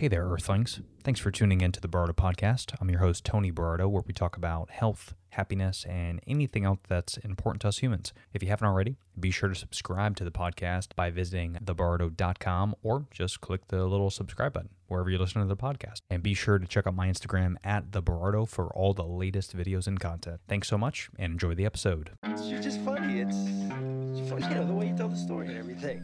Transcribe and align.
Hey 0.00 0.08
there, 0.08 0.24
Earthlings. 0.24 0.80
Thanks 1.04 1.20
for 1.20 1.30
tuning 1.30 1.60
in 1.60 1.72
to 1.72 1.80
the 1.80 1.86
Berardo 1.86 2.14
Podcast. 2.14 2.74
I'm 2.80 2.88
your 2.88 3.00
host, 3.00 3.22
Tony 3.22 3.52
Berardo, 3.52 3.86
where 3.86 4.02
we 4.06 4.14
talk 4.14 4.34
about 4.34 4.70
health, 4.70 5.12
happiness, 5.28 5.84
and 5.84 6.20
anything 6.26 6.64
else 6.64 6.78
that's 6.88 7.18
important 7.18 7.60
to 7.60 7.68
us 7.68 7.80
humans. 7.80 8.14
If 8.32 8.42
you 8.42 8.48
haven't 8.48 8.66
already, 8.66 8.96
be 9.20 9.30
sure 9.30 9.50
to 9.50 9.54
subscribe 9.54 10.16
to 10.16 10.24
the 10.24 10.30
podcast 10.30 10.96
by 10.96 11.10
visiting 11.10 11.58
theberardo.com 11.62 12.76
or 12.82 13.08
just 13.10 13.42
click 13.42 13.68
the 13.68 13.84
little 13.84 14.08
subscribe 14.08 14.54
button 14.54 14.70
wherever 14.88 15.10
you 15.10 15.18
listen 15.18 15.42
to 15.42 15.46
the 15.46 15.54
podcast. 15.54 16.00
And 16.08 16.22
be 16.22 16.32
sure 16.32 16.58
to 16.58 16.66
check 16.66 16.86
out 16.86 16.94
my 16.94 17.08
Instagram 17.08 17.56
at 17.62 17.92
the 17.92 18.00
Berardo 18.02 18.48
for 18.48 18.74
all 18.74 18.94
the 18.94 19.04
latest 19.04 19.54
videos 19.54 19.86
and 19.86 20.00
content. 20.00 20.40
Thanks 20.48 20.68
so 20.68 20.78
much 20.78 21.10
and 21.18 21.34
enjoy 21.34 21.54
the 21.54 21.66
episode. 21.66 22.12
You're 22.42 22.62
just 22.62 22.80
funny. 22.86 23.20
It's, 23.20 23.36
it's 23.36 24.30
funny, 24.30 24.48
you 24.48 24.54
know, 24.54 24.66
the 24.66 24.72
way 24.72 24.88
you 24.88 24.96
tell 24.96 25.10
the 25.10 25.16
story 25.16 25.48
and 25.48 25.58
everything. 25.58 26.02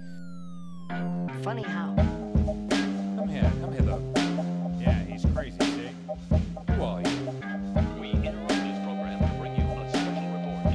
Funny 1.43 1.63
how? 1.63 1.95
Come 3.27 3.35
here, 3.35 3.53
come 3.61 3.73
hither. 3.73 4.01
Yeah, 4.79 5.03
he's 5.03 5.27
crazy, 5.35 5.59
see? 5.59 5.91
Who 6.75 6.83
are 6.85 7.03
you? 7.03 7.09
We 8.01 8.11
interrupt 8.13 8.51
this 8.51 8.79
program 8.85 9.19
to 9.19 9.27
bring 9.41 9.57
you 9.57 9.65
a 9.65 9.91
special 9.91 10.29
report. 10.31 10.67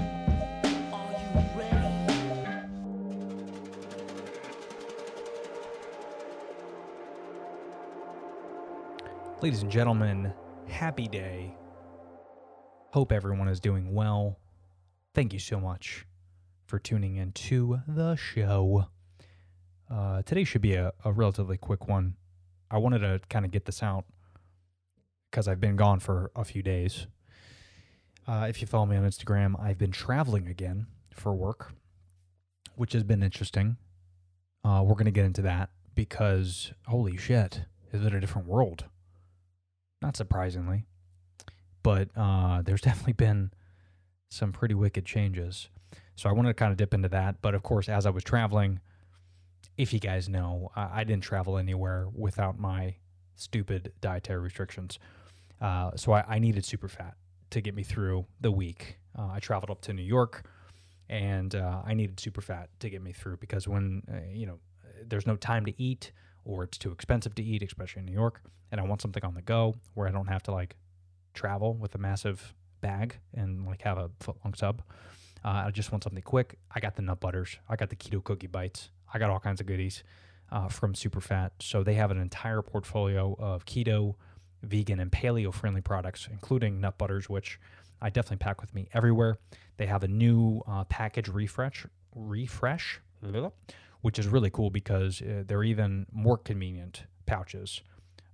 Are 0.92 1.14
you 1.14 1.28
ready? 1.58 1.88
Ladies 9.42 9.62
and 9.62 9.72
gentlemen, 9.72 10.34
happy 10.68 11.08
day. 11.08 11.56
Hope 12.90 13.14
everyone 13.14 13.48
is 13.48 13.62
doing 13.62 13.94
well. 13.94 14.38
Thank 15.16 15.32
you 15.32 15.40
so 15.40 15.58
much 15.62 16.06
for 16.66 16.80
tuning 16.80 17.16
in 17.16 17.32
to 17.32 17.80
the 17.88 18.18
show. 18.18 18.88
Uh, 19.90 20.22
today 20.24 20.44
should 20.44 20.62
be 20.62 20.74
a, 20.74 20.92
a 21.06 21.14
relatively 21.14 21.56
quick 21.56 21.88
one. 21.88 22.16
I 22.72 22.78
wanted 22.78 23.00
to 23.00 23.20
kind 23.30 23.44
of 23.44 23.52
get 23.52 23.66
this 23.66 23.84
out 23.84 24.06
because 25.30 25.48
I've 25.48 25.60
been 25.60 25.76
gone 25.76 26.00
for 26.00 26.32
a 26.36 26.46
few 26.46 26.64
days. 26.64 27.08
Uh, 28.26 28.46
if 28.48 28.62
you 28.62 28.68
follow 28.68 28.86
me 28.86 28.96
on 28.96 29.04
Instagram, 29.04 29.62
I've 29.62 29.78
been 29.78 29.92
traveling 29.92 30.48
again 30.48 30.88
for 31.14 31.34
work, 31.34 31.74
which 32.76 32.94
has 32.94 33.04
been 33.04 33.22
interesting. 33.22 33.76
Uh, 34.64 34.84
we're 34.86 34.94
going 34.94 35.06
to 35.06 35.12
get 35.12 35.26
into 35.26 35.42
that 35.42 35.70
because, 35.96 36.72
holy 36.88 37.18
shit, 37.18 37.62
is 37.92 38.06
it 38.06 38.14
a 38.14 38.20
different 38.22 38.48
world? 38.48 38.86
Not 40.02 40.16
surprisingly. 40.16 40.86
But 41.84 42.10
uh, 42.16 42.62
there's 42.62 42.82
definitely 42.90 43.14
been 43.14 43.52
some 44.30 44.54
pretty 44.54 44.76
wicked 44.76 45.06
changes. 45.06 45.68
So 46.16 46.30
I 46.30 46.32
wanted 46.32 46.50
to 46.50 46.54
kind 46.54 46.72
of 46.72 46.78
dip 46.78 46.94
into 46.94 47.10
that. 47.10 47.42
But 47.42 47.54
of 47.54 47.64
course, 47.64 47.90
as 47.90 48.06
I 48.06 48.12
was 48.12 48.24
traveling, 48.24 48.80
if 49.82 49.92
you 49.94 50.00
guys 50.00 50.30
know, 50.30 50.70
I, 50.76 51.04
didn't 51.04 51.24
travel 51.24 51.58
anywhere 51.58 52.08
without 52.14 52.60
my 52.60 52.98
stupid 53.36 53.92
dietary 54.00 54.40
restrictions. 54.40 55.00
Uh, 55.60 55.90
so 55.96 56.12
I, 56.12 56.24
I 56.28 56.38
needed 56.38 56.66
Superfat 56.66 57.14
to 57.50 57.62
get 57.62 57.74
me 57.74 57.82
through 57.82 58.28
the 58.40 58.52
week. 58.52 59.00
Uh, 59.18 59.30
I 59.32 59.40
traveled 59.40 59.72
up 59.72 59.82
to 59.82 59.94
New 59.94 60.04
York 60.04 60.48
and 61.10 61.56
uh, 61.56 61.82
I 61.84 61.96
needed 61.96 62.18
Superfat 62.18 62.68
to 62.80 62.92
get 62.92 63.02
me 63.02 63.12
through 63.12 63.38
because 63.38 63.68
when, 63.68 64.04
uh, 64.08 64.18
you 64.32 64.46
know, 64.46 64.60
there's 65.04 65.26
no 65.26 65.36
time 65.36 65.66
to 65.66 65.74
eat 65.82 66.12
or 66.46 66.64
it's 66.64 66.78
too 66.78 66.92
expensive 66.92 67.34
to 67.34 67.44
eat, 67.44 67.64
especially 67.64 68.02
in 68.02 68.06
New 68.06 68.14
York, 68.14 68.44
and 68.72 68.80
I 68.80 68.84
want 68.84 69.02
something 69.02 69.26
on 69.26 69.34
the 69.34 69.42
go 69.42 69.74
where 69.96 70.08
I 70.08 70.12
don't 70.12 70.28
have 70.28 70.44
to 70.44 70.52
like 70.52 70.76
travel 71.34 71.74
with 71.74 71.96
a 71.96 71.98
massive 71.98 72.54
bag 72.82 73.16
and 73.34 73.66
like 73.66 73.82
have 73.82 73.98
a 73.98 74.12
foot 74.20 74.36
long 74.46 74.54
sub. 74.54 74.84
Uh, 75.44 75.64
I 75.66 75.72
just 75.72 75.92
want 75.92 76.04
something 76.04 76.22
quick. 76.22 76.60
I 76.70 76.80
got 76.80 76.96
the 76.96 77.02
nut 77.02 77.20
butters. 77.20 77.58
I 77.68 77.76
got 77.76 77.90
the 77.90 77.96
keto 77.96 78.24
cookie 78.24 78.46
bites. 78.46 78.92
I 79.14 79.20
got 79.20 79.30
all 79.30 79.40
kinds 79.40 79.62
of 79.62 79.68
goodies 79.68 80.04
uh, 80.52 80.68
from 80.68 80.94
Superfat. 80.94 81.52
So 81.60 81.84
they 81.84 81.96
have 81.96 82.12
an 82.12 82.20
entire 82.20 82.62
portfolio 82.62 83.36
of 83.40 83.66
keto, 83.66 84.16
vegan, 84.64 85.00
and 85.00 85.12
paleo 85.12 85.54
friendly 85.54 85.82
products, 85.82 86.28
including 86.32 86.80
nut 86.82 86.98
butters, 86.98 87.30
which 87.30 87.60
I 88.02 88.10
definitely 88.10 88.38
pack 88.38 88.62
with 88.62 88.74
me 88.74 88.88
everywhere. 88.94 89.38
They 89.78 89.86
have 89.86 90.04
a 90.04 90.08
new 90.08 90.62
uh, 90.68 90.84
package 90.86 91.30
refresh, 91.30 91.86
refresh, 92.16 93.00
which 94.02 94.18
is 94.20 94.28
really 94.28 94.50
cool 94.50 94.70
because 94.70 95.22
uh, 95.22 95.44
they're 95.46 95.64
even 95.64 96.06
more 96.12 96.38
convenient 96.38 97.04
pouches. 97.26 97.82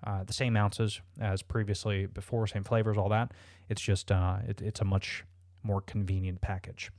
Uh, 0.06 0.24
the 0.24 0.34
same 0.34 0.56
ounces 0.56 1.02
as 1.20 1.42
previously 1.42 2.06
before, 2.06 2.48
same 2.48 2.64
flavors, 2.64 2.98
all 2.98 3.10
that. 3.10 3.32
It's 3.68 3.82
just 3.82 4.12
uh, 4.12 4.38
it, 4.48 4.62
it's 4.62 4.80
a 4.80 4.86
much 4.86 5.26
more 5.64 5.82
convenient 5.82 6.40
package. 6.40 6.92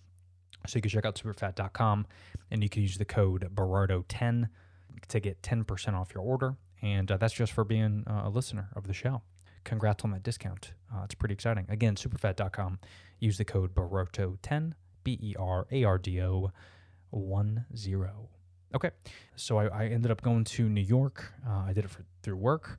So 0.66 0.76
you 0.76 0.82
can 0.82 0.90
check 0.90 1.04
out 1.04 1.14
superfat.com 1.16 2.06
and 2.50 2.62
you 2.62 2.68
can 2.68 2.82
use 2.82 2.98
the 2.98 3.04
code 3.04 3.48
Berardo10 3.54 4.48
to 5.08 5.20
get 5.20 5.42
10% 5.42 5.94
off 5.94 6.12
your 6.14 6.24
order. 6.24 6.56
And 6.82 7.10
uh, 7.10 7.16
that's 7.16 7.34
just 7.34 7.52
for 7.52 7.64
being 7.64 8.04
uh, 8.06 8.22
a 8.24 8.28
listener 8.28 8.68
of 8.76 8.86
the 8.86 8.94
show. 8.94 9.22
Congrats 9.64 10.04
on 10.04 10.10
that 10.12 10.22
discount. 10.22 10.72
Uh, 10.94 11.02
it's 11.04 11.14
pretty 11.14 11.34
exciting. 11.34 11.66
Again, 11.68 11.94
superfat.com. 11.94 12.78
Use 13.18 13.38
the 13.38 13.44
code 13.44 13.74
Berardo10, 13.74 14.72
B 15.04 15.18
E 15.20 15.34
R 15.38 15.66
A 15.70 15.84
R 15.84 15.98
D 15.98 16.22
O 16.22 16.52
1 17.10 17.66
0. 17.76 18.28
Okay, 18.74 18.90
so 19.34 19.58
I, 19.58 19.66
I 19.66 19.86
ended 19.86 20.10
up 20.10 20.22
going 20.22 20.44
to 20.44 20.68
New 20.68 20.82
York. 20.82 21.32
Uh, 21.46 21.64
I 21.66 21.72
did 21.72 21.84
it 21.84 21.90
for, 21.90 22.04
through 22.22 22.36
work, 22.36 22.78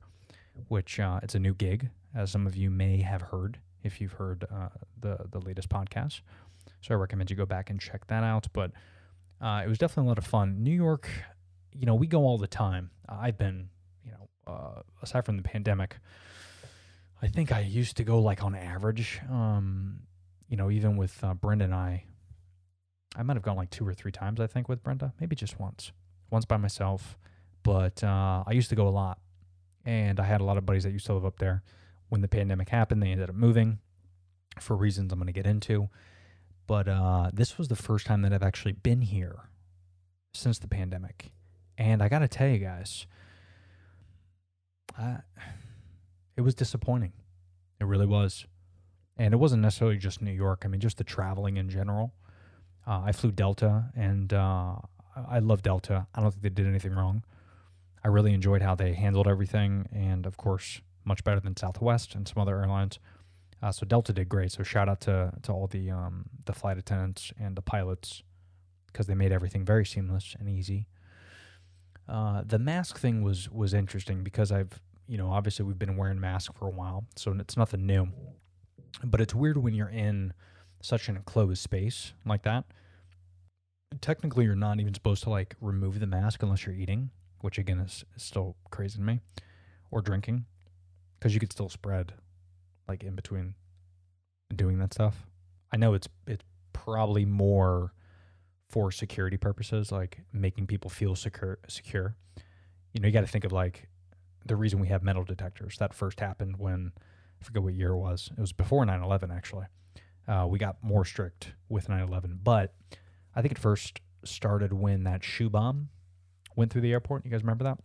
which 0.68 1.00
uh, 1.00 1.20
it's 1.22 1.34
a 1.34 1.40
new 1.40 1.54
gig, 1.54 1.90
as 2.14 2.30
some 2.30 2.46
of 2.46 2.56
you 2.56 2.70
may 2.70 3.00
have 3.02 3.22
heard 3.22 3.58
if 3.82 4.00
you've 4.00 4.12
heard 4.12 4.44
uh, 4.52 4.68
the 5.00 5.26
the 5.30 5.40
latest 5.40 5.68
podcast. 5.68 6.20
So 6.80 6.94
I 6.94 6.98
recommend 6.98 7.30
you 7.30 7.36
go 7.36 7.46
back 7.46 7.70
and 7.70 7.80
check 7.80 8.06
that 8.08 8.24
out. 8.24 8.48
But 8.52 8.72
uh, 9.40 9.62
it 9.64 9.68
was 9.68 9.78
definitely 9.78 10.08
a 10.08 10.08
lot 10.08 10.18
of 10.18 10.26
fun. 10.26 10.62
New 10.62 10.74
York, 10.74 11.08
you 11.72 11.86
know, 11.86 11.94
we 11.94 12.06
go 12.06 12.22
all 12.22 12.38
the 12.38 12.46
time. 12.46 12.90
I've 13.08 13.38
been, 13.38 13.68
you 14.04 14.12
know, 14.12 14.28
uh, 14.46 14.82
aside 15.02 15.24
from 15.24 15.36
the 15.36 15.42
pandemic, 15.42 15.98
I 17.22 17.28
think 17.28 17.52
I 17.52 17.60
used 17.60 17.96
to 17.98 18.04
go 18.04 18.18
like 18.20 18.42
on 18.42 18.54
average. 18.54 19.20
Um, 19.30 20.00
you 20.48 20.56
know, 20.56 20.70
even 20.70 20.96
with 20.96 21.22
uh, 21.22 21.34
Brenda 21.34 21.64
and 21.66 21.74
I, 21.74 22.04
I 23.16 23.22
might 23.22 23.36
have 23.36 23.42
gone 23.42 23.56
like 23.56 23.70
two 23.70 23.86
or 23.86 23.94
three 23.94 24.12
times. 24.12 24.40
I 24.40 24.46
think 24.46 24.68
with 24.68 24.82
Brenda, 24.82 25.12
maybe 25.20 25.36
just 25.36 25.58
once, 25.60 25.92
once 26.30 26.44
by 26.44 26.56
myself. 26.56 27.18
But 27.62 28.02
uh, 28.02 28.44
I 28.46 28.52
used 28.52 28.70
to 28.70 28.76
go 28.76 28.88
a 28.88 28.90
lot, 28.90 29.20
and 29.84 30.18
I 30.18 30.24
had 30.24 30.40
a 30.40 30.44
lot 30.44 30.56
of 30.56 30.64
buddies 30.64 30.84
that 30.84 30.92
used 30.92 31.06
to 31.06 31.14
live 31.14 31.26
up 31.26 31.38
there. 31.38 31.62
When 32.08 32.20
the 32.20 32.28
pandemic 32.28 32.68
happened, 32.70 33.02
they 33.02 33.08
ended 33.08 33.28
up 33.28 33.36
moving 33.36 33.78
for 34.58 34.74
reasons 34.76 35.12
I'm 35.12 35.18
going 35.18 35.26
to 35.26 35.32
get 35.32 35.46
into. 35.46 35.88
But 36.70 36.86
uh, 36.86 37.30
this 37.34 37.58
was 37.58 37.66
the 37.66 37.74
first 37.74 38.06
time 38.06 38.22
that 38.22 38.32
I've 38.32 38.44
actually 38.44 38.70
been 38.70 39.00
here 39.00 39.50
since 40.32 40.60
the 40.60 40.68
pandemic, 40.68 41.32
and 41.76 42.00
I 42.00 42.08
got 42.08 42.20
to 42.20 42.28
tell 42.28 42.46
you 42.46 42.58
guys, 42.58 43.08
I, 44.96 45.16
it 46.36 46.42
was 46.42 46.54
disappointing. 46.54 47.12
It 47.80 47.86
really 47.86 48.06
was, 48.06 48.46
and 49.16 49.34
it 49.34 49.38
wasn't 49.38 49.62
necessarily 49.62 49.96
just 49.96 50.22
New 50.22 50.30
York. 50.30 50.62
I 50.64 50.68
mean, 50.68 50.80
just 50.80 50.98
the 50.98 51.02
traveling 51.02 51.56
in 51.56 51.68
general. 51.68 52.14
Uh, 52.86 53.00
I 53.04 53.10
flew 53.10 53.32
Delta, 53.32 53.86
and 53.96 54.32
uh, 54.32 54.76
I 55.16 55.22
I 55.28 55.38
love 55.40 55.62
Delta. 55.62 56.06
I 56.14 56.20
don't 56.20 56.30
think 56.30 56.44
they 56.44 56.50
did 56.50 56.68
anything 56.68 56.92
wrong. 56.92 57.24
I 58.04 58.06
really 58.06 58.32
enjoyed 58.32 58.62
how 58.62 58.76
they 58.76 58.92
handled 58.92 59.26
everything, 59.26 59.88
and 59.92 60.24
of 60.24 60.36
course, 60.36 60.82
much 61.04 61.24
better 61.24 61.40
than 61.40 61.56
Southwest 61.56 62.14
and 62.14 62.28
some 62.28 62.40
other 62.40 62.60
airlines. 62.60 63.00
Uh, 63.62 63.70
so 63.70 63.84
Delta 63.84 64.12
did 64.12 64.28
great. 64.28 64.52
So 64.52 64.62
shout 64.62 64.88
out 64.88 65.00
to 65.02 65.32
to 65.42 65.52
all 65.52 65.66
the 65.66 65.90
um, 65.90 66.26
the 66.46 66.52
flight 66.52 66.78
attendants 66.78 67.32
and 67.38 67.56
the 67.56 67.62
pilots 67.62 68.22
because 68.86 69.06
they 69.06 69.14
made 69.14 69.32
everything 69.32 69.64
very 69.64 69.84
seamless 69.84 70.34
and 70.38 70.48
easy. 70.48 70.86
Uh, 72.08 72.42
the 72.44 72.58
mask 72.58 72.98
thing 72.98 73.22
was 73.22 73.50
was 73.50 73.74
interesting 73.74 74.24
because 74.24 74.50
I've 74.50 74.80
you 75.06 75.18
know 75.18 75.30
obviously 75.30 75.64
we've 75.64 75.78
been 75.78 75.96
wearing 75.96 76.20
masks 76.20 76.54
for 76.58 76.66
a 76.66 76.70
while, 76.70 77.04
so 77.16 77.32
it's 77.38 77.56
nothing 77.56 77.86
new. 77.86 78.08
But 79.04 79.20
it's 79.20 79.34
weird 79.34 79.58
when 79.58 79.74
you're 79.74 79.88
in 79.88 80.32
such 80.82 81.08
an 81.08 81.16
enclosed 81.16 81.62
space 81.62 82.14
like 82.24 82.42
that. 82.42 82.64
Technically, 84.00 84.44
you're 84.44 84.54
not 84.54 84.80
even 84.80 84.94
supposed 84.94 85.22
to 85.24 85.30
like 85.30 85.54
remove 85.60 86.00
the 86.00 86.06
mask 86.06 86.42
unless 86.42 86.64
you're 86.64 86.74
eating, 86.74 87.10
which 87.40 87.58
again 87.58 87.78
is, 87.78 88.04
is 88.16 88.22
still 88.22 88.56
crazy 88.70 88.98
to 88.98 89.04
me, 89.04 89.20
or 89.90 90.00
drinking, 90.00 90.46
because 91.18 91.34
you 91.34 91.40
could 91.40 91.52
still 91.52 91.68
spread 91.68 92.14
like 92.90 93.04
in 93.04 93.14
between 93.14 93.54
doing 94.54 94.78
that 94.80 94.92
stuff. 94.92 95.26
I 95.72 95.76
know 95.76 95.94
it's 95.94 96.08
it's 96.26 96.44
probably 96.72 97.24
more 97.24 97.94
for 98.68 98.90
security 98.90 99.36
purposes, 99.36 99.92
like 99.92 100.20
making 100.32 100.66
people 100.66 100.90
feel 100.90 101.14
secure. 101.14 101.58
Secure. 101.68 102.16
You 102.92 103.00
know, 103.00 103.06
you 103.06 103.12
got 103.12 103.20
to 103.20 103.28
think 103.28 103.44
of 103.44 103.52
like 103.52 103.88
the 104.44 104.56
reason 104.56 104.80
we 104.80 104.88
have 104.88 105.02
metal 105.02 105.24
detectors. 105.24 105.76
That 105.78 105.94
first 105.94 106.18
happened 106.18 106.56
when 106.58 106.92
I 107.40 107.44
forget 107.44 107.62
what 107.62 107.74
year 107.74 107.90
it 107.90 107.98
was. 107.98 108.30
It 108.36 108.40
was 108.40 108.52
before 108.52 108.84
9/11 108.84 109.34
actually. 109.34 109.66
Uh, 110.26 110.46
we 110.48 110.58
got 110.58 110.82
more 110.82 111.04
strict 111.04 111.52
with 111.68 111.88
9/11, 111.88 112.40
but 112.42 112.74
I 113.34 113.40
think 113.40 113.52
it 113.52 113.58
first 113.58 114.00
started 114.24 114.72
when 114.72 115.04
that 115.04 115.22
shoe 115.22 115.48
bomb 115.48 115.88
went 116.56 116.72
through 116.72 116.82
the 116.82 116.92
airport. 116.92 117.24
You 117.24 117.30
guys 117.30 117.42
remember 117.42 117.64
that? 117.64 117.78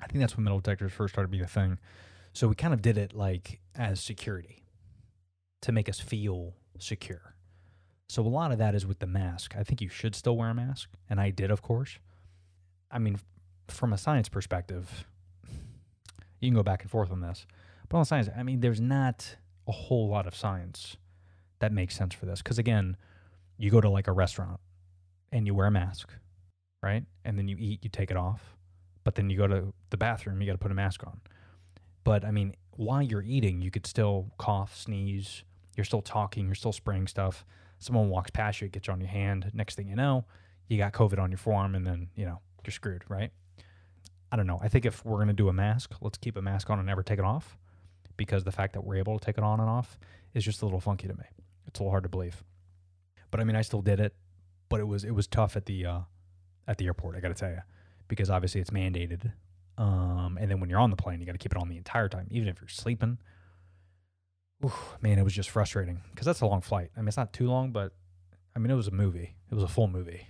I 0.00 0.06
think 0.06 0.20
that's 0.20 0.36
when 0.36 0.44
metal 0.44 0.58
detectors 0.58 0.92
first 0.92 1.14
started 1.14 1.30
being 1.30 1.44
a 1.44 1.46
thing. 1.46 1.78
So 2.32 2.48
we 2.48 2.54
kind 2.54 2.72
of 2.74 2.82
did 2.82 2.96
it 2.98 3.14
like 3.14 3.60
as 3.74 4.00
security 4.00 4.64
to 5.60 5.72
make 5.72 5.88
us 5.88 6.00
feel 6.00 6.54
secure. 6.78 7.34
So 8.08 8.22
a 8.22 8.28
lot 8.28 8.52
of 8.52 8.58
that 8.58 8.74
is 8.74 8.84
with 8.86 8.98
the 8.98 9.06
mask. 9.06 9.54
I 9.56 9.62
think 9.62 9.80
you 9.80 9.88
should 9.88 10.14
still 10.14 10.36
wear 10.36 10.50
a 10.50 10.54
mask, 10.54 10.90
and 11.08 11.20
I 11.20 11.30
did, 11.30 11.50
of 11.50 11.62
course. 11.62 11.98
I 12.90 12.98
mean, 12.98 13.18
from 13.68 13.92
a 13.92 13.98
science 13.98 14.28
perspective, 14.28 15.06
You 16.42 16.48
can 16.48 16.56
go 16.56 16.64
back 16.64 16.82
and 16.82 16.90
forth 16.90 17.12
on 17.12 17.20
this. 17.20 17.46
But 17.88 17.98
on 17.98 18.04
science, 18.04 18.28
I 18.36 18.42
mean, 18.42 18.60
there's 18.60 18.80
not 18.80 19.36
a 19.68 19.72
whole 19.72 20.08
lot 20.08 20.26
of 20.26 20.34
science 20.34 20.96
that 21.60 21.72
makes 21.72 21.96
sense 21.96 22.14
for 22.14 22.26
this. 22.26 22.42
Because 22.42 22.58
again, 22.58 22.96
you 23.56 23.70
go 23.70 23.80
to 23.80 23.88
like 23.88 24.08
a 24.08 24.12
restaurant 24.12 24.58
and 25.30 25.46
you 25.46 25.54
wear 25.54 25.68
a 25.68 25.70
mask, 25.70 26.12
right? 26.82 27.04
And 27.24 27.38
then 27.38 27.46
you 27.46 27.56
eat, 27.60 27.84
you 27.84 27.90
take 27.90 28.10
it 28.10 28.16
off. 28.16 28.56
But 29.04 29.14
then 29.14 29.30
you 29.30 29.38
go 29.38 29.46
to 29.46 29.72
the 29.90 29.96
bathroom, 29.96 30.40
you 30.40 30.46
got 30.46 30.54
to 30.54 30.58
put 30.58 30.72
a 30.72 30.74
mask 30.74 31.06
on. 31.06 31.20
But 32.04 32.24
I 32.24 32.30
mean, 32.30 32.54
while 32.72 33.02
you're 33.02 33.22
eating, 33.22 33.62
you 33.62 33.70
could 33.70 33.86
still 33.86 34.32
cough, 34.38 34.76
sneeze. 34.76 35.44
You're 35.76 35.84
still 35.84 36.02
talking. 36.02 36.46
You're 36.46 36.54
still 36.54 36.72
spraying 36.72 37.06
stuff. 37.06 37.44
Someone 37.78 38.08
walks 38.08 38.30
past 38.30 38.60
you, 38.60 38.66
it 38.66 38.72
gets 38.72 38.88
on 38.88 39.00
your 39.00 39.08
hand. 39.08 39.50
Next 39.54 39.74
thing 39.74 39.88
you 39.88 39.96
know, 39.96 40.24
you 40.68 40.78
got 40.78 40.92
COVID 40.92 41.18
on 41.18 41.30
your 41.30 41.38
forearm, 41.38 41.74
and 41.74 41.86
then 41.86 42.08
you 42.14 42.24
know 42.24 42.40
you're 42.64 42.72
screwed, 42.72 43.04
right? 43.08 43.30
I 44.30 44.36
don't 44.36 44.46
know. 44.46 44.60
I 44.62 44.68
think 44.68 44.86
if 44.86 45.04
we're 45.04 45.18
gonna 45.18 45.32
do 45.32 45.48
a 45.48 45.52
mask, 45.52 45.94
let's 46.00 46.18
keep 46.18 46.36
a 46.36 46.42
mask 46.42 46.70
on 46.70 46.78
and 46.78 46.86
never 46.86 47.02
take 47.02 47.18
it 47.18 47.24
off, 47.24 47.58
because 48.16 48.44
the 48.44 48.52
fact 48.52 48.72
that 48.74 48.84
we're 48.84 48.96
able 48.96 49.18
to 49.18 49.24
take 49.24 49.36
it 49.36 49.44
on 49.44 49.60
and 49.60 49.68
off 49.68 49.98
is 50.32 50.44
just 50.44 50.62
a 50.62 50.64
little 50.64 50.80
funky 50.80 51.08
to 51.08 51.14
me. 51.14 51.24
It's 51.66 51.80
a 51.80 51.82
little 51.82 51.90
hard 51.90 52.04
to 52.04 52.08
believe. 52.08 52.44
But 53.30 53.40
I 53.40 53.44
mean, 53.44 53.56
I 53.56 53.62
still 53.62 53.82
did 53.82 53.98
it, 53.98 54.14
but 54.68 54.78
it 54.78 54.86
was 54.86 55.04
it 55.04 55.14
was 55.14 55.26
tough 55.26 55.56
at 55.56 55.66
the 55.66 55.84
uh, 55.84 56.00
at 56.68 56.78
the 56.78 56.86
airport. 56.86 57.16
I 57.16 57.20
got 57.20 57.28
to 57.28 57.34
tell 57.34 57.50
you, 57.50 57.62
because 58.06 58.30
obviously 58.30 58.60
it's 58.60 58.70
mandated. 58.70 59.32
Um, 59.82 60.38
and 60.40 60.48
then 60.48 60.60
when 60.60 60.70
you're 60.70 60.78
on 60.78 60.90
the 60.90 60.96
plane, 60.96 61.18
you 61.18 61.26
got 61.26 61.32
to 61.32 61.38
keep 61.38 61.50
it 61.50 61.58
on 61.58 61.68
the 61.68 61.76
entire 61.76 62.08
time, 62.08 62.28
even 62.30 62.46
if 62.46 62.60
you're 62.60 62.68
sleeping. 62.68 63.18
Man, 65.00 65.18
it 65.18 65.24
was 65.24 65.32
just 65.32 65.50
frustrating 65.50 66.00
because 66.12 66.24
that's 66.24 66.40
a 66.40 66.46
long 66.46 66.60
flight. 66.60 66.90
I 66.96 67.00
mean, 67.00 67.08
it's 67.08 67.16
not 67.16 67.32
too 67.32 67.48
long, 67.48 67.72
but 67.72 67.92
I 68.54 68.60
mean, 68.60 68.70
it 68.70 68.76
was 68.76 68.86
a 68.86 68.92
movie. 68.92 69.34
It 69.50 69.54
was 69.54 69.64
a 69.64 69.68
full 69.68 69.88
movie. 69.88 70.28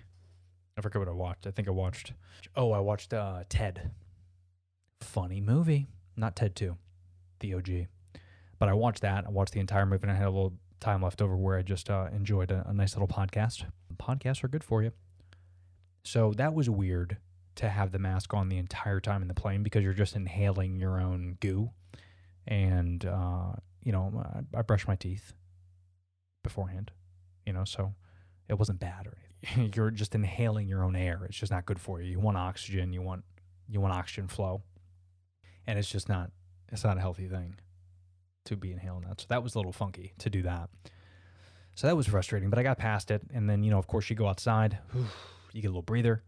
I 0.78 0.80
forget 0.80 1.00
what 1.00 1.08
I 1.08 1.12
watched. 1.12 1.46
I 1.46 1.50
think 1.50 1.68
I 1.68 1.70
watched. 1.70 2.14
Oh, 2.56 2.72
I 2.72 2.78
watched 2.78 3.12
uh, 3.12 3.44
Ted. 3.50 3.90
Funny 5.02 5.42
movie, 5.42 5.86
not 6.16 6.34
Ted 6.34 6.56
Two, 6.56 6.78
the 7.40 7.52
OG. 7.52 7.88
But 8.58 8.70
I 8.70 8.72
watched 8.72 9.02
that. 9.02 9.26
I 9.26 9.28
watched 9.28 9.52
the 9.52 9.60
entire 9.60 9.84
movie, 9.84 10.04
and 10.04 10.12
I 10.12 10.14
had 10.14 10.28
a 10.28 10.30
little 10.30 10.54
time 10.80 11.02
left 11.02 11.20
over 11.20 11.36
where 11.36 11.58
I 11.58 11.62
just 11.62 11.90
uh, 11.90 12.08
enjoyed 12.14 12.50
a, 12.50 12.64
a 12.66 12.72
nice 12.72 12.94
little 12.94 13.08
podcast. 13.08 13.66
Podcasts 13.98 14.42
are 14.44 14.48
good 14.48 14.64
for 14.64 14.82
you. 14.82 14.92
So 16.04 16.32
that 16.38 16.54
was 16.54 16.70
weird 16.70 17.18
to 17.56 17.68
have 17.68 17.92
the 17.92 17.98
mask 17.98 18.34
on 18.34 18.48
the 18.48 18.58
entire 18.58 19.00
time 19.00 19.22
in 19.22 19.28
the 19.28 19.34
plane 19.34 19.62
because 19.62 19.82
you're 19.82 19.92
just 19.92 20.16
inhaling 20.16 20.76
your 20.76 21.00
own 21.00 21.36
goo. 21.40 21.70
And, 22.46 23.04
uh, 23.04 23.52
you 23.82 23.92
know, 23.92 24.22
I, 24.24 24.58
I 24.58 24.62
brushed 24.62 24.88
my 24.88 24.96
teeth 24.96 25.32
beforehand, 26.42 26.90
you 27.46 27.52
know, 27.52 27.64
so 27.64 27.94
it 28.48 28.58
wasn't 28.58 28.80
bad 28.80 29.06
or 29.06 29.16
anything. 29.16 29.72
you're 29.74 29.90
just 29.90 30.14
inhaling 30.14 30.68
your 30.68 30.84
own 30.84 30.96
air. 30.96 31.24
It's 31.24 31.38
just 31.38 31.52
not 31.52 31.66
good 31.66 31.80
for 31.80 32.00
you. 32.00 32.10
You 32.10 32.20
want 32.20 32.36
oxygen, 32.36 32.92
you 32.92 33.02
want 33.02 33.24
you 33.68 33.80
want 33.80 33.94
oxygen 33.94 34.28
flow. 34.28 34.62
And 35.66 35.78
it's 35.78 35.90
just 35.90 36.08
not 36.08 36.30
it's 36.70 36.84
not 36.84 36.96
a 36.96 37.00
healthy 37.00 37.28
thing 37.28 37.56
to 38.46 38.56
be 38.56 38.72
inhaling 38.72 39.04
that. 39.08 39.20
So 39.20 39.26
that 39.28 39.42
was 39.42 39.54
a 39.54 39.58
little 39.58 39.72
funky 39.72 40.14
to 40.18 40.30
do 40.30 40.42
that. 40.42 40.70
So 41.74 41.86
that 41.86 41.96
was 41.96 42.06
frustrating, 42.06 42.50
but 42.50 42.58
I 42.58 42.62
got 42.62 42.78
past 42.78 43.10
it. 43.10 43.22
And 43.32 43.48
then, 43.48 43.62
you 43.62 43.70
know, 43.70 43.78
of 43.78 43.86
course, 43.86 44.10
you 44.10 44.16
go 44.16 44.26
outside, 44.26 44.78
you 45.52 45.62
get 45.62 45.68
a 45.68 45.70
little 45.70 45.82
breather, 45.82 46.22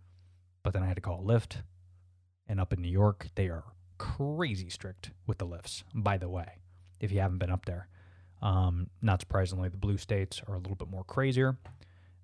but 0.64 0.72
then 0.72 0.82
I 0.82 0.86
had 0.86 0.96
to 0.96 1.00
call 1.00 1.20
a 1.20 1.22
Lyft. 1.22 1.58
And 2.48 2.60
up 2.60 2.72
in 2.72 2.82
New 2.82 2.90
York, 2.90 3.28
they 3.36 3.48
are 3.48 3.64
crazy 3.98 4.68
strict 4.68 5.12
with 5.26 5.38
the 5.38 5.46
Lyfts, 5.46 5.84
by 5.94 6.18
the 6.18 6.28
way, 6.28 6.58
if 6.98 7.12
you 7.12 7.20
haven't 7.20 7.38
been 7.38 7.52
up 7.52 7.64
there. 7.66 7.88
Um, 8.42 8.88
not 9.00 9.20
surprisingly, 9.20 9.68
the 9.68 9.76
blue 9.76 9.96
states 9.96 10.42
are 10.48 10.54
a 10.54 10.58
little 10.58 10.74
bit 10.74 10.88
more 10.88 11.04
crazier 11.04 11.56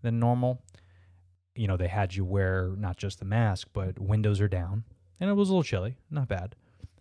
than 0.02 0.18
normal. 0.18 0.62
You 1.54 1.68
know, 1.68 1.76
they 1.76 1.88
had 1.88 2.14
you 2.14 2.24
wear 2.24 2.74
not 2.76 2.96
just 2.96 3.18
the 3.20 3.24
mask, 3.24 3.68
but 3.72 3.98
windows 3.98 4.40
are 4.40 4.48
down. 4.48 4.84
And 5.20 5.30
it 5.30 5.34
was 5.34 5.48
a 5.48 5.52
little 5.52 5.62
chilly, 5.62 5.96
not 6.10 6.28
bad. 6.28 6.56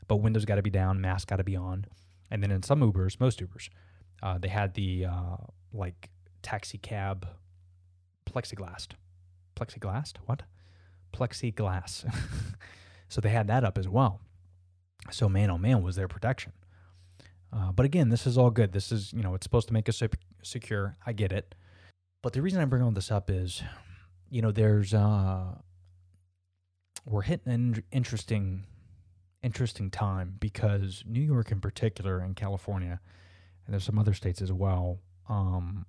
But 0.07 0.17
windows 0.17 0.45
got 0.45 0.55
to 0.55 0.61
be 0.61 0.69
down, 0.69 1.01
mask 1.01 1.29
got 1.29 1.37
to 1.37 1.43
be 1.43 1.55
on. 1.55 1.85
And 2.31 2.43
then 2.43 2.51
in 2.51 2.63
some 2.63 2.81
Ubers, 2.81 3.19
most 3.19 3.39
Ubers, 3.39 3.69
uh, 4.21 4.37
they 4.37 4.49
had 4.49 4.73
the 4.73 5.05
uh, 5.05 5.37
like 5.73 6.09
taxi 6.41 6.77
cab 6.77 7.27
plexiglass. 8.25 8.87
Plexiglass? 9.55 10.13
What? 10.25 10.43
Plexiglass. 11.11 12.05
so 13.09 13.21
they 13.21 13.29
had 13.29 13.47
that 13.47 13.63
up 13.63 13.77
as 13.77 13.87
well. 13.87 14.21
So 15.11 15.29
man, 15.29 15.49
oh 15.49 15.57
man, 15.57 15.81
was 15.81 15.95
there 15.95 16.07
protection. 16.07 16.53
Uh, 17.51 17.71
but 17.71 17.85
again, 17.85 18.09
this 18.09 18.27
is 18.27 18.37
all 18.37 18.51
good. 18.51 18.73
This 18.73 18.91
is 18.91 19.11
you 19.13 19.23
know 19.23 19.33
it's 19.33 19.45
supposed 19.45 19.67
to 19.67 19.73
make 19.73 19.89
us 19.89 19.97
sec- 19.97 20.19
secure. 20.43 20.97
I 21.05 21.13
get 21.13 21.31
it. 21.31 21.55
But 22.21 22.33
the 22.33 22.41
reason 22.41 22.61
I 22.61 22.65
bring 22.65 22.83
all 22.83 22.91
this 22.91 23.11
up 23.11 23.29
is, 23.29 23.63
you 24.29 24.41
know, 24.41 24.51
there's 24.51 24.93
uh, 24.93 25.55
we're 27.05 27.21
hitting 27.23 27.51
an 27.51 27.83
interesting 27.91 28.65
interesting 29.41 29.89
time 29.89 30.35
because 30.39 31.03
New 31.07 31.21
York 31.21 31.51
in 31.51 31.61
particular 31.61 32.19
and 32.19 32.35
California 32.35 32.99
and 33.65 33.73
there's 33.73 33.85
some 33.85 33.97
other 33.97 34.13
states 34.13 34.41
as 34.41 34.51
well 34.51 34.99
um, 35.29 35.85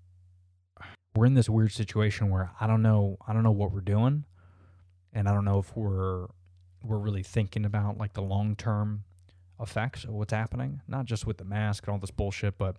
we're 1.16 1.26
in 1.26 1.34
this 1.34 1.48
weird 1.48 1.72
situation 1.72 2.30
where 2.30 2.52
I 2.60 2.68
don't 2.68 2.82
know 2.82 3.16
I 3.26 3.32
don't 3.32 3.42
know 3.42 3.50
what 3.50 3.72
we're 3.72 3.80
doing 3.80 4.24
and 5.12 5.28
I 5.28 5.32
don't 5.34 5.44
know 5.44 5.58
if 5.58 5.76
we're 5.76 6.26
we're 6.82 6.98
really 6.98 7.22
thinking 7.22 7.64
about 7.64 7.98
like 7.98 8.14
the 8.14 8.22
long-term 8.22 9.04
effects 9.60 10.04
of 10.04 10.10
what's 10.10 10.32
happening 10.32 10.80
not 10.88 11.04
just 11.04 11.26
with 11.26 11.36
the 11.38 11.44
mask 11.44 11.86
and 11.86 11.92
all 11.92 11.98
this 11.98 12.10
bullshit 12.10 12.56
but 12.56 12.76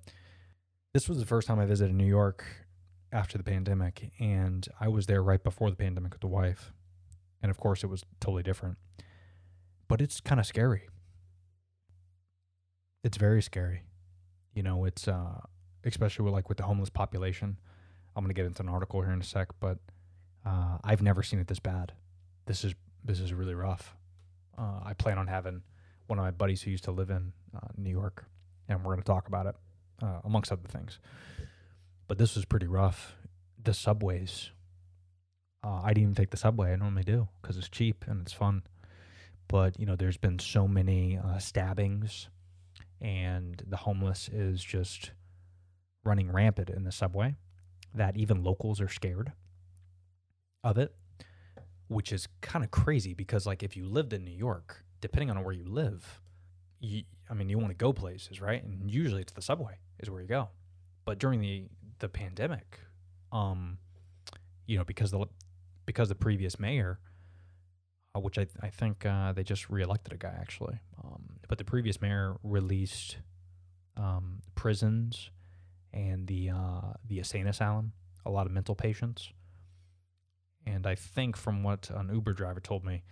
this 0.93 1.07
was 1.07 1.19
the 1.19 1.25
first 1.25 1.47
time 1.47 1.59
I 1.59 1.65
visited 1.65 1.93
New 1.93 2.07
York 2.07 2.43
after 3.11 3.37
the 3.37 3.43
pandemic 3.43 4.11
and 4.19 4.67
I 4.79 4.87
was 4.87 5.05
there 5.05 5.21
right 5.21 5.43
before 5.43 5.69
the 5.69 5.75
pandemic 5.75 6.13
with 6.13 6.21
the 6.21 6.27
wife 6.27 6.73
and 7.43 7.51
of 7.51 7.57
course 7.57 7.83
it 7.83 7.87
was 7.87 8.03
totally 8.19 8.43
different 8.43 8.77
but 9.91 9.99
it's 9.99 10.21
kind 10.21 10.39
of 10.39 10.45
scary. 10.45 10.87
It's 13.03 13.17
very 13.17 13.41
scary. 13.41 13.81
You 14.53 14.63
know, 14.63 14.85
it's 14.85 15.05
uh, 15.05 15.41
especially 15.83 16.23
with 16.23 16.33
like 16.33 16.47
with 16.47 16.59
the 16.59 16.63
homeless 16.63 16.89
population. 16.89 17.57
I'm 18.15 18.23
gonna 18.23 18.33
get 18.33 18.45
into 18.45 18.63
an 18.63 18.69
article 18.69 19.01
here 19.01 19.11
in 19.11 19.19
a 19.19 19.23
sec, 19.25 19.49
but 19.59 19.79
uh, 20.45 20.77
I've 20.81 21.01
never 21.01 21.23
seen 21.23 21.39
it 21.39 21.47
this 21.47 21.59
bad. 21.59 21.91
This 22.51 22.65
is 22.65 22.75
this 23.05 23.21
is 23.21 23.31
really 23.31 23.55
rough. 23.55 23.95
Uh, 24.57 24.81
I 24.83 24.93
plan 24.93 25.17
on 25.17 25.27
having 25.27 25.61
one 26.07 26.19
of 26.19 26.25
my 26.25 26.31
buddies 26.31 26.61
who 26.61 26.71
used 26.71 26.83
to 26.83 26.91
live 26.91 27.09
in 27.09 27.31
uh, 27.55 27.69
New 27.77 27.89
York, 27.89 28.25
and 28.67 28.83
we're 28.83 28.91
gonna 28.91 29.03
talk 29.03 29.29
about 29.29 29.45
it 29.45 29.55
uh, 30.03 30.19
amongst 30.25 30.51
other 30.51 30.67
things. 30.67 30.99
But 32.09 32.17
this 32.17 32.35
was 32.35 32.43
pretty 32.43 32.67
rough. 32.67 33.15
The 33.63 33.73
subways. 33.73 34.51
Uh, 35.63 35.79
I 35.81 35.93
didn't 35.93 36.03
even 36.03 36.15
take 36.15 36.31
the 36.31 36.35
subway. 36.35 36.73
I 36.73 36.75
normally 36.75 37.03
do 37.03 37.29
because 37.41 37.55
it's 37.55 37.69
cheap 37.69 38.03
and 38.05 38.21
it's 38.23 38.33
fun 38.33 38.63
but 39.51 39.77
you 39.77 39.85
know 39.85 39.95
there's 39.97 40.17
been 40.17 40.39
so 40.39 40.67
many 40.67 41.17
uh, 41.17 41.37
stabbings 41.37 42.29
and 43.01 43.61
the 43.67 43.75
homeless 43.77 44.29
is 44.31 44.63
just 44.63 45.11
running 46.05 46.31
rampant 46.31 46.69
in 46.69 46.85
the 46.85 46.91
subway 46.91 47.35
that 47.93 48.15
even 48.15 48.43
locals 48.43 48.79
are 48.79 48.87
scared 48.87 49.33
of 50.63 50.77
it 50.77 50.95
which 51.91 52.11
is 52.13 52.27
kind 52.39 52.63
of 52.63 52.71
crazy 52.71 53.13
because 53.13 53.45
like 53.45 53.63
if 53.63 53.75
you 53.75 53.85
lived 53.85 54.13
in 54.13 54.23
new 54.23 54.31
york 54.31 54.83
depending 55.01 55.29
on 55.29 55.43
where 55.43 55.53
you 55.53 55.65
live 55.65 56.21
you, 56.79 57.03
i 57.29 57.33
mean 57.33 57.49
you 57.49 57.57
want 57.57 57.69
to 57.69 57.75
go 57.75 57.91
places 57.91 58.39
right 58.39 58.63
and 58.63 58.89
usually 58.89 59.21
it's 59.21 59.33
the 59.33 59.41
subway 59.41 59.77
is 59.99 60.09
where 60.09 60.21
you 60.21 60.27
go 60.27 60.49
but 61.05 61.19
during 61.19 61.41
the 61.41 61.65
the 61.99 62.07
pandemic 62.07 62.79
um 63.31 63.77
you 64.67 64.77
know 64.77 64.83
because 64.85 65.11
the 65.11 65.25
because 65.85 66.07
the 66.07 66.15
previous 66.15 66.59
mayor 66.59 66.99
uh, 68.15 68.19
which 68.19 68.37
I, 68.37 68.47
I 68.61 68.69
think 68.69 69.05
uh, 69.05 69.31
they 69.31 69.43
just 69.43 69.69
reelected 69.69 70.13
a 70.13 70.17
guy 70.17 70.35
actually. 70.39 70.79
Um, 71.01 71.23
but 71.47 71.57
the 71.57 71.63
previous 71.63 72.01
mayor 72.01 72.35
released 72.43 73.17
um, 73.97 74.41
prisons 74.55 75.29
and 75.93 76.27
the 76.27 76.49
uh, 76.49 76.93
the 77.07 77.19
insane 77.19 77.47
asylum, 77.47 77.93
a 78.25 78.29
lot 78.29 78.45
of 78.45 78.51
mental 78.51 78.75
patients. 78.75 79.31
And 80.65 80.85
I 80.85 80.95
think 80.95 81.35
from 81.35 81.63
what 81.63 81.89
an 81.89 82.09
Uber 82.13 82.33
driver 82.33 82.59
told 82.59 82.83
me, 82.85 83.03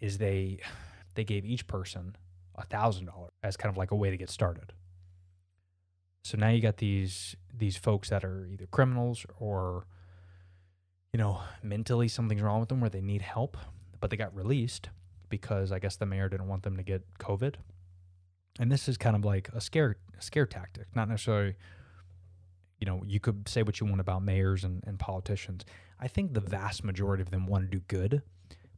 is 0.00 0.18
they 0.18 0.60
they 1.14 1.24
gave 1.24 1.44
each 1.44 1.66
person 1.66 2.16
a 2.56 2.64
thousand 2.64 3.06
dollars 3.06 3.30
as 3.42 3.56
kind 3.56 3.72
of 3.72 3.76
like 3.76 3.90
a 3.90 3.96
way 3.96 4.10
to 4.10 4.16
get 4.16 4.30
started. 4.30 4.72
So 6.24 6.38
now 6.38 6.48
you 6.48 6.60
got 6.60 6.78
these 6.78 7.36
these 7.52 7.76
folks 7.76 8.10
that 8.10 8.24
are 8.24 8.46
either 8.46 8.66
criminals 8.66 9.26
or 9.38 9.86
you 11.12 11.18
know 11.18 11.40
mentally 11.62 12.08
something's 12.08 12.42
wrong 12.42 12.60
with 12.60 12.68
them 12.68 12.80
where 12.80 12.90
they 12.90 13.00
need 13.00 13.22
help 13.22 13.56
but 14.00 14.10
they 14.10 14.16
got 14.16 14.34
released 14.34 14.90
because 15.30 15.72
I 15.72 15.78
guess 15.78 15.96
the 15.96 16.04
mayor 16.04 16.28
didn't 16.28 16.46
want 16.46 16.62
them 16.62 16.76
to 16.76 16.82
get 16.82 17.02
COVID. 17.18 17.54
And 18.60 18.70
this 18.70 18.86
is 18.86 18.96
kind 18.98 19.16
of 19.16 19.24
like 19.24 19.48
a 19.54 19.60
scare 19.60 19.96
a 20.18 20.22
scare 20.22 20.44
tactic, 20.44 20.86
not 20.94 21.08
necessarily. 21.08 21.56
You 22.78 22.86
know, 22.86 23.02
you 23.06 23.18
could 23.18 23.48
say 23.48 23.62
what 23.62 23.80
you 23.80 23.86
want 23.86 24.00
about 24.00 24.22
mayors 24.22 24.62
and, 24.62 24.84
and 24.86 24.98
politicians. 24.98 25.64
I 26.04 26.08
think 26.08 26.34
the 26.34 26.40
vast 26.40 26.84
majority 26.84 27.22
of 27.22 27.30
them 27.30 27.46
want 27.46 27.70
to 27.70 27.78
do 27.78 27.82
good, 27.88 28.22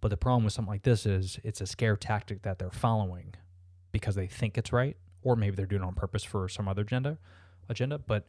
but 0.00 0.08
the 0.08 0.16
problem 0.16 0.44
with 0.44 0.52
something 0.52 0.72
like 0.72 0.84
this 0.84 1.04
is 1.04 1.38
it's 1.44 1.60
a 1.60 1.66
scare 1.66 1.96
tactic 1.96 2.42
that 2.42 2.58
they're 2.58 2.70
following 2.70 3.34
because 3.92 4.14
they 4.14 4.26
think 4.26 4.56
it's 4.56 4.72
right, 4.72 4.96
or 5.22 5.36
maybe 5.36 5.56
they're 5.56 5.66
doing 5.66 5.82
it 5.82 5.86
on 5.86 5.94
purpose 5.94 6.24
for 6.24 6.48
some 6.48 6.68
other 6.68 6.82
agenda, 6.82 7.18
agenda. 7.68 7.98
But 7.98 8.26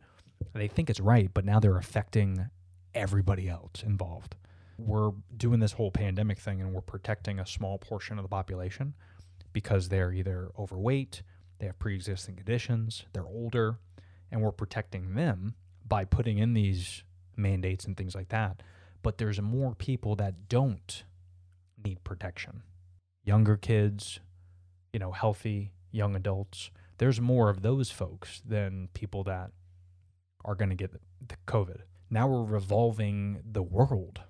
they 0.53 0.67
think 0.67 0.89
it's 0.89 0.99
right, 0.99 1.29
but 1.33 1.45
now 1.45 1.59
they're 1.59 1.77
affecting 1.77 2.49
everybody 2.93 3.47
else 3.47 3.83
involved 3.83 4.35
we're 4.79 5.11
doing 5.35 5.59
this 5.59 5.73
whole 5.73 5.91
pandemic 5.91 6.39
thing 6.39 6.61
and 6.61 6.73
we're 6.73 6.81
protecting 6.81 7.39
a 7.39 7.45
small 7.45 7.77
portion 7.77 8.17
of 8.17 8.23
the 8.23 8.29
population 8.29 8.93
because 9.53 9.89
they're 9.89 10.13
either 10.13 10.51
overweight, 10.57 11.23
they 11.59 11.65
have 11.65 11.79
pre 11.79 11.95
existing 11.95 12.35
conditions, 12.35 13.05
they're 13.13 13.25
older, 13.25 13.79
and 14.31 14.41
we're 14.41 14.51
protecting 14.51 15.15
them 15.15 15.55
by 15.87 16.05
putting 16.05 16.37
in 16.37 16.53
these 16.53 17.03
mandates 17.35 17.85
and 17.85 17.97
things 17.97 18.13
like 18.13 18.29
that. 18.29 18.61
But 19.03 19.17
there's 19.17 19.41
more 19.41 19.75
people 19.75 20.15
that 20.17 20.49
don't 20.49 21.03
need 21.83 22.03
protection. 22.03 22.63
Younger 23.23 23.57
kids, 23.57 24.19
you 24.93 24.99
know, 24.99 25.11
healthy 25.11 25.73
young 25.91 26.15
adults. 26.15 26.71
There's 26.97 27.21
more 27.21 27.49
of 27.49 27.61
those 27.61 27.91
folks 27.91 28.41
than 28.45 28.89
people 28.93 29.23
that 29.25 29.51
are 30.43 30.55
going 30.55 30.69
to 30.69 30.75
get 30.75 30.93
the, 30.93 30.99
COVID. 31.45 31.81
Now 32.09 32.27
we're 32.27 32.43
revolving 32.43 33.41
the 33.49 33.61
world 33.61 34.21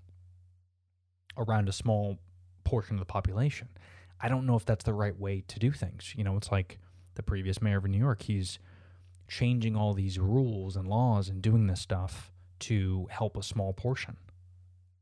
around 1.37 1.69
a 1.69 1.71
small 1.71 2.17
portion 2.63 2.95
of 2.95 2.99
the 2.99 3.05
population. 3.05 3.69
I 4.19 4.29
don't 4.29 4.45
know 4.45 4.55
if 4.55 4.65
that's 4.65 4.83
the 4.83 4.93
right 4.93 5.17
way 5.17 5.43
to 5.47 5.59
do 5.59 5.71
things. 5.71 6.13
You 6.17 6.23
know, 6.23 6.35
it's 6.37 6.51
like 6.51 6.79
the 7.15 7.23
previous 7.23 7.61
mayor 7.61 7.77
of 7.77 7.85
New 7.85 7.97
York, 7.99 8.23
he's 8.23 8.59
changing 9.27 9.75
all 9.75 9.93
these 9.93 10.17
rules 10.17 10.75
and 10.75 10.87
laws 10.87 11.29
and 11.29 11.41
doing 11.41 11.67
this 11.67 11.81
stuff 11.81 12.31
to 12.59 13.07
help 13.11 13.37
a 13.37 13.43
small 13.43 13.73
portion. 13.73 14.17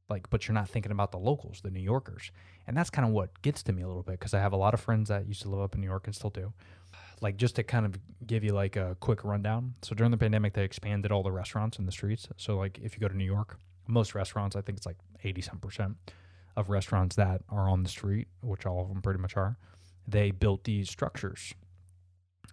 Like, 0.10 0.30
but 0.30 0.48
you're 0.48 0.54
not 0.54 0.70
thinking 0.70 0.92
about 0.92 1.12
the 1.12 1.18
locals, 1.18 1.62
the 1.62 1.72
New 1.72 1.82
Yorkers. 1.82 2.32
And 2.68 2.78
that's 2.78 2.90
kind 2.90 3.08
of 3.08 3.14
what 3.14 3.42
gets 3.42 3.64
to 3.64 3.74
me 3.74 3.82
a 3.82 3.88
little 3.88 4.04
bit 4.04 4.20
because 4.20 4.34
I 4.34 4.40
have 4.40 4.54
a 4.54 4.58
lot 4.58 4.74
of 4.74 4.80
friends 4.80 5.10
that 5.10 5.28
used 5.28 5.42
to 5.44 5.50
live 5.50 5.62
up 5.62 5.74
in 5.74 5.82
New 5.82 5.88
York 5.88 6.06
and 6.06 6.16
still 6.16 6.30
do. 6.30 6.54
Like, 7.22 7.38
just 7.38 7.56
to 7.56 7.64
kind 7.64 7.86
of 7.86 7.98
give 8.28 8.44
you 8.44 8.52
like 8.52 8.76
a 8.76 8.98
quick 9.00 9.24
rundown. 9.24 9.76
So 9.82 9.96
during 9.96 10.12
the 10.12 10.18
pandemic, 10.18 10.54
they 10.54 10.64
expanded 10.64 11.12
all 11.12 11.24
the 11.24 11.32
restaurants 11.32 11.80
in 11.80 11.86
the 11.86 11.92
streets. 11.92 12.28
So, 12.38 12.58
like, 12.58 12.80
if 12.84 12.94
you 12.94 13.00
go 13.00 13.08
to 13.08 13.18
New 13.18 13.26
York, 13.26 13.58
most 13.88 14.14
restaurants, 14.14 14.56
I 14.56 14.62
think 14.62 14.78
it's 14.78 14.86
like 14.86 14.98
80 15.24 15.42
some 15.42 15.60
percent 15.60 15.96
of 16.56 16.70
restaurants 16.70 17.16
that 17.16 17.42
are 17.50 17.70
on 17.70 17.84
the 17.84 17.90
street, 17.90 18.28
which 18.42 18.66
all 18.66 18.82
of 18.82 18.90
them 18.90 19.02
pretty 19.02 19.20
much 19.20 19.36
are, 19.36 19.58
they 20.08 20.32
built 20.32 20.64
these 20.64 20.90
structures 20.90 21.54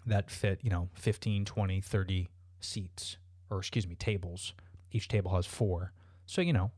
that 0.06 0.30
fit, 0.30 0.60
you 0.62 0.70
know, 0.70 0.88
15, 0.94 1.44
20, 1.44 1.80
30 1.80 2.28
seats, 2.60 3.16
or 3.50 3.58
excuse 3.58 3.86
me, 3.86 3.94
tables. 3.94 4.54
Each 4.90 5.08
table 5.08 5.34
has 5.34 5.46
four. 5.46 5.92
So, 6.26 6.40
you 6.40 6.52
know, 6.52 6.70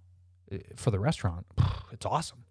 for 0.76 0.90
the 0.90 0.99
restaurant, 0.99 1.46
it's 1.92 2.06
awesome 2.06 2.44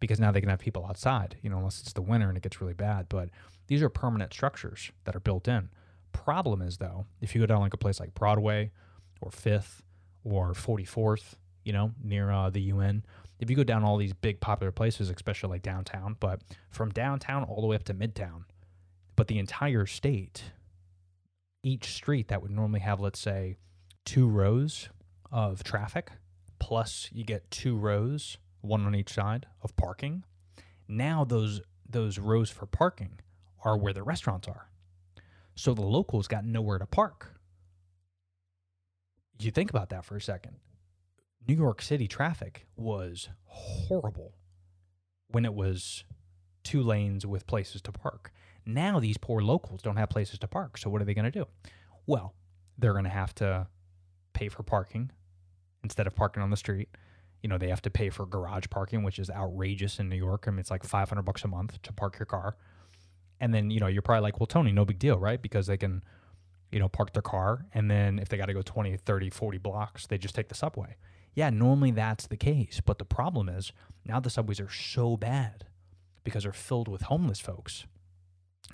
because 0.00 0.20
now 0.20 0.30
they 0.30 0.40
can 0.40 0.50
have 0.50 0.60
people 0.60 0.86
outside, 0.86 1.36
you 1.42 1.50
know, 1.50 1.58
unless 1.58 1.80
it's 1.80 1.92
the 1.92 2.02
winter 2.02 2.28
and 2.28 2.36
it 2.36 2.42
gets 2.42 2.60
really 2.60 2.74
bad. 2.74 3.08
But 3.08 3.30
these 3.66 3.82
are 3.82 3.88
permanent 3.88 4.32
structures 4.32 4.90
that 5.04 5.16
are 5.16 5.20
built 5.20 5.48
in. 5.48 5.70
Problem 6.12 6.62
is, 6.62 6.78
though, 6.78 7.06
if 7.20 7.34
you 7.34 7.40
go 7.40 7.46
down 7.46 7.60
like 7.60 7.74
a 7.74 7.78
place 7.78 8.00
like 8.00 8.14
Broadway 8.14 8.70
or 9.20 9.30
Fifth 9.30 9.82
or 10.24 10.52
44th, 10.52 11.34
you 11.64 11.72
know, 11.72 11.92
near 12.02 12.30
uh, 12.30 12.50
the 12.50 12.62
UN, 12.62 13.04
if 13.38 13.50
you 13.50 13.56
go 13.56 13.64
down 13.64 13.84
all 13.84 13.96
these 13.96 14.14
big 14.14 14.40
popular 14.40 14.72
places, 14.72 15.10
especially 15.10 15.50
like 15.50 15.62
downtown, 15.62 16.16
but 16.18 16.40
from 16.70 16.90
downtown 16.90 17.44
all 17.44 17.60
the 17.60 17.66
way 17.66 17.76
up 17.76 17.84
to 17.84 17.94
midtown, 17.94 18.44
but 19.16 19.28
the 19.28 19.38
entire 19.38 19.86
state, 19.86 20.44
each 21.62 21.92
street 21.92 22.28
that 22.28 22.42
would 22.42 22.50
normally 22.50 22.80
have, 22.80 23.00
let's 23.00 23.20
say, 23.20 23.56
two 24.04 24.28
rows 24.28 24.88
of 25.30 25.62
traffic, 25.62 26.10
plus 26.58 27.08
you 27.12 27.24
get 27.24 27.50
two 27.50 27.76
rows, 27.76 28.38
one 28.60 28.84
on 28.86 28.94
each 28.94 29.12
side 29.12 29.46
of 29.62 29.76
parking. 29.76 30.24
Now 30.86 31.24
those 31.24 31.60
those 31.88 32.18
rows 32.18 32.50
for 32.50 32.66
parking 32.66 33.20
are 33.64 33.76
where 33.76 33.92
the 33.92 34.02
restaurants 34.02 34.46
are. 34.46 34.70
So 35.54 35.74
the 35.74 35.82
locals 35.82 36.28
got 36.28 36.44
nowhere 36.44 36.78
to 36.78 36.86
park. 36.86 37.34
You 39.40 39.50
think 39.50 39.70
about 39.70 39.88
that 39.90 40.04
for 40.04 40.16
a 40.16 40.20
second. 40.20 40.56
New 41.46 41.56
York 41.56 41.80
City 41.80 42.06
traffic 42.06 42.66
was 42.76 43.28
horrible 43.44 44.34
when 45.28 45.44
it 45.44 45.54
was 45.54 46.04
two 46.62 46.82
lanes 46.82 47.24
with 47.24 47.46
places 47.46 47.80
to 47.82 47.92
park. 47.92 48.32
Now 48.66 49.00
these 49.00 49.16
poor 49.16 49.40
locals 49.40 49.80
don't 49.80 49.96
have 49.96 50.10
places 50.10 50.38
to 50.40 50.46
park. 50.46 50.76
So 50.76 50.90
what 50.90 51.00
are 51.00 51.04
they 51.04 51.14
going 51.14 51.24
to 51.24 51.30
do? 51.30 51.46
Well, 52.06 52.34
they're 52.76 52.92
going 52.92 53.04
to 53.04 53.10
have 53.10 53.34
to 53.36 53.68
pay 54.34 54.48
for 54.48 54.62
parking 54.62 55.10
instead 55.82 56.06
of 56.06 56.14
parking 56.14 56.42
on 56.42 56.50
the 56.50 56.56
street. 56.56 56.88
You 57.42 57.48
know, 57.48 57.58
they 57.58 57.68
have 57.68 57.82
to 57.82 57.90
pay 57.90 58.10
for 58.10 58.26
garage 58.26 58.64
parking, 58.68 59.02
which 59.02 59.18
is 59.18 59.30
outrageous 59.30 59.98
in 59.98 60.08
New 60.08 60.16
York. 60.16 60.44
I 60.46 60.50
mean, 60.50 60.58
it's 60.58 60.70
like 60.70 60.84
500 60.84 61.22
bucks 61.22 61.44
a 61.44 61.48
month 61.48 61.80
to 61.82 61.92
park 61.92 62.18
your 62.18 62.26
car. 62.26 62.56
And 63.40 63.54
then, 63.54 63.70
you 63.70 63.78
know, 63.78 63.86
you're 63.86 64.02
probably 64.02 64.22
like, 64.22 64.40
well, 64.40 64.48
Tony, 64.48 64.72
no 64.72 64.84
big 64.84 64.98
deal, 64.98 65.18
right? 65.18 65.40
Because 65.40 65.68
they 65.68 65.76
can, 65.76 66.02
you 66.72 66.80
know, 66.80 66.88
park 66.88 67.12
their 67.12 67.22
car. 67.22 67.66
And 67.72 67.88
then 67.88 68.18
if 68.18 68.28
they 68.28 68.36
got 68.36 68.46
to 68.46 68.54
go 68.54 68.62
20, 68.62 68.96
30, 68.96 69.30
40 69.30 69.58
blocks, 69.58 70.06
they 70.06 70.18
just 70.18 70.34
take 70.34 70.48
the 70.48 70.54
subway. 70.56 70.96
Yeah, 71.34 71.50
normally 71.50 71.92
that's 71.92 72.26
the 72.26 72.36
case. 72.36 72.80
But 72.84 72.98
the 72.98 73.04
problem 73.04 73.48
is 73.48 73.72
now 74.04 74.18
the 74.18 74.30
subways 74.30 74.58
are 74.58 74.70
so 74.70 75.16
bad 75.16 75.66
because 76.24 76.42
they're 76.42 76.52
filled 76.52 76.88
with 76.88 77.02
homeless 77.02 77.38
folks 77.38 77.86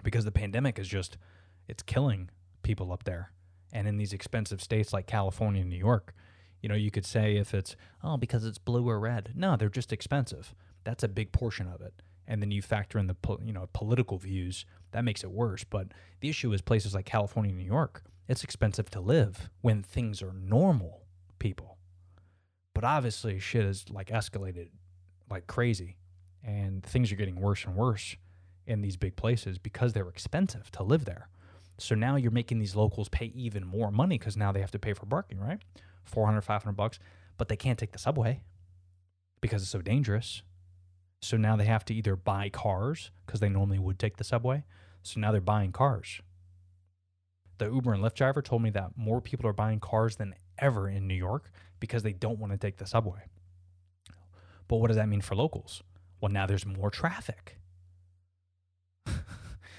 because 0.03 0.25
the 0.25 0.33
pandemic 0.33 0.79
is 0.79 0.89
just, 0.89 1.19
it's 1.69 1.83
killing 1.83 2.31
people 2.63 2.91
up 2.91 3.05
there. 3.05 3.33
And 3.73 3.87
in 3.87 3.99
these 3.99 4.13
expensive 4.13 4.63
states 4.63 4.93
like 4.93 5.07
California 5.07 5.61
and 5.61 5.71
New 5.71 5.77
York, 5.77 6.15
you 6.65 6.69
know, 6.69 6.75
you 6.75 6.91
could 6.91 7.05
say 7.05 7.37
if 7.37 7.53
it's, 7.53 7.77
oh, 8.03 8.17
because 8.17 8.47
it's 8.47 8.57
blue 8.57 8.89
or 8.89 8.99
red. 8.99 9.33
No, 9.37 9.55
they're 9.55 9.69
just 9.69 9.93
expensive. 9.93 10.55
That's 10.83 11.05
a 11.05 11.09
big 11.09 11.31
portion 11.31 11.69
of 11.69 11.83
it. 11.83 11.93
And 12.27 12.41
then 12.41 12.51
you 12.51 12.63
factor 12.63 12.99
in 12.99 13.07
the, 13.07 13.17
you 13.45 13.53
know, 13.53 13.69
political 13.75 14.17
views. 14.17 14.65
That 14.93 15.05
makes 15.05 15.23
it 15.23 15.31
worse. 15.31 15.63
But 15.63 15.89
the 16.21 16.31
issue 16.31 16.51
is 16.55 16.63
places 16.63 16.95
like 16.95 17.05
California 17.05 17.51
and 17.51 17.59
New 17.59 17.67
York, 17.67 18.03
it's 18.29 18.43
expensive 18.43 18.89
to 18.93 19.01
live 19.03 19.51
when 19.61 19.83
things 19.83 20.23
are 20.23 20.33
normal, 20.33 21.03
people. 21.39 21.77
But 22.73 22.83
obviously, 22.83 23.39
shit 23.41 23.67
is 23.67 23.85
like 23.91 24.09
escalated 24.09 24.69
like 25.29 25.47
crazy. 25.47 25.99
And 26.43 26.83
things 26.83 27.13
are 27.13 27.17
getting 27.17 27.43
worse 27.43 27.67
and 27.67 27.77
worse 27.77 28.17
in 28.67 28.81
these 28.81 28.97
big 28.97 29.17
places 29.17 29.59
because 29.59 29.93
they're 29.93 30.09
expensive 30.09 30.71
to 30.71 30.83
live 30.83 31.05
there. 31.05 31.29
So 31.77 31.95
now 31.95 32.17
you're 32.17 32.31
making 32.31 32.59
these 32.59 32.75
locals 32.75 33.11
pay 33.11 33.27
even 33.35 33.67
more 33.67 33.91
money 33.91 34.17
because 34.17 34.35
now 34.35 34.51
they 34.51 34.61
have 34.63 34.71
to 34.71 34.79
pay 34.79 34.95
for 34.95 35.05
parking, 35.05 35.39
right? 35.39 35.61
400, 36.05 36.43
500 36.43 36.73
bucks, 36.73 36.99
but 37.37 37.49
they 37.49 37.57
can't 37.57 37.79
take 37.79 37.93
the 37.93 37.99
subway 37.99 38.43
because 39.41 39.63
it's 39.63 39.71
so 39.71 39.83
dangerous. 39.83 40.43
So 41.23 41.37
now 41.37 41.57
they 41.57 41.65
have 41.65 41.85
to 41.87 41.95
either 41.95 42.17
buy 42.17 42.51
cars 42.51 43.11
because 43.25 43.41
they 43.41 43.49
normally 43.49 43.79
would 43.79 43.99
take 43.99 44.17
the 44.17 44.25
subway. 44.25 44.65
So 45.03 45.21
now 45.21 45.33
they're 45.33 45.41
buying 45.41 45.73
cars. 45.73 46.21
The 47.59 47.67
Uber 47.67 47.93
and 47.93 48.03
Lyft 48.03 48.15
driver 48.15 48.43
told 48.43 48.63
me 48.63 48.71
that 48.71 48.93
more 48.97 49.21
people 49.21 49.47
are 49.49 49.53
buying 49.53 49.81
cars 49.81 50.17
than 50.17 50.35
ever 50.59 50.89
in 50.89 51.07
New 51.07 51.15
York 51.15 51.51
because 51.81 52.03
they 52.03 52.13
don't 52.13 52.39
want 52.39 52.53
to 52.53 52.59
take 52.59 52.79
the 52.79 52.87
subway. 52.87 53.21
But 54.69 54.77
what 54.77 54.89
does 54.89 54.97
that 54.97 55.09
mean 55.09 55.21
for 55.21 55.35
locals? 55.35 55.83
Well, 56.21 56.33
now 56.33 56.47
there's 56.47 56.67
more 56.67 56.91
traffic. 56.91 57.59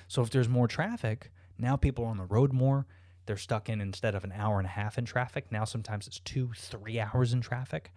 so 0.07 0.21
if 0.21 0.29
there's 0.29 0.49
more 0.49 0.67
traffic, 0.67 1.31
now 1.57 1.75
people 1.75 2.05
are 2.05 2.09
on 2.09 2.17
the 2.17 2.25
road 2.25 2.53
more. 2.53 2.85
They're 3.25 3.37
stuck 3.37 3.69
in 3.69 3.81
instead 3.81 4.15
of 4.15 4.23
an 4.23 4.31
hour 4.31 4.59
and 4.59 4.67
a 4.67 4.71
half 4.71 4.97
in 4.97 5.05
traffic. 5.05 5.51
Now 5.51 5.65
sometimes 5.65 6.07
it's 6.07 6.19
two, 6.19 6.51
three 6.55 6.99
hours 6.99 7.33
in 7.33 7.41
traffic. 7.41 7.91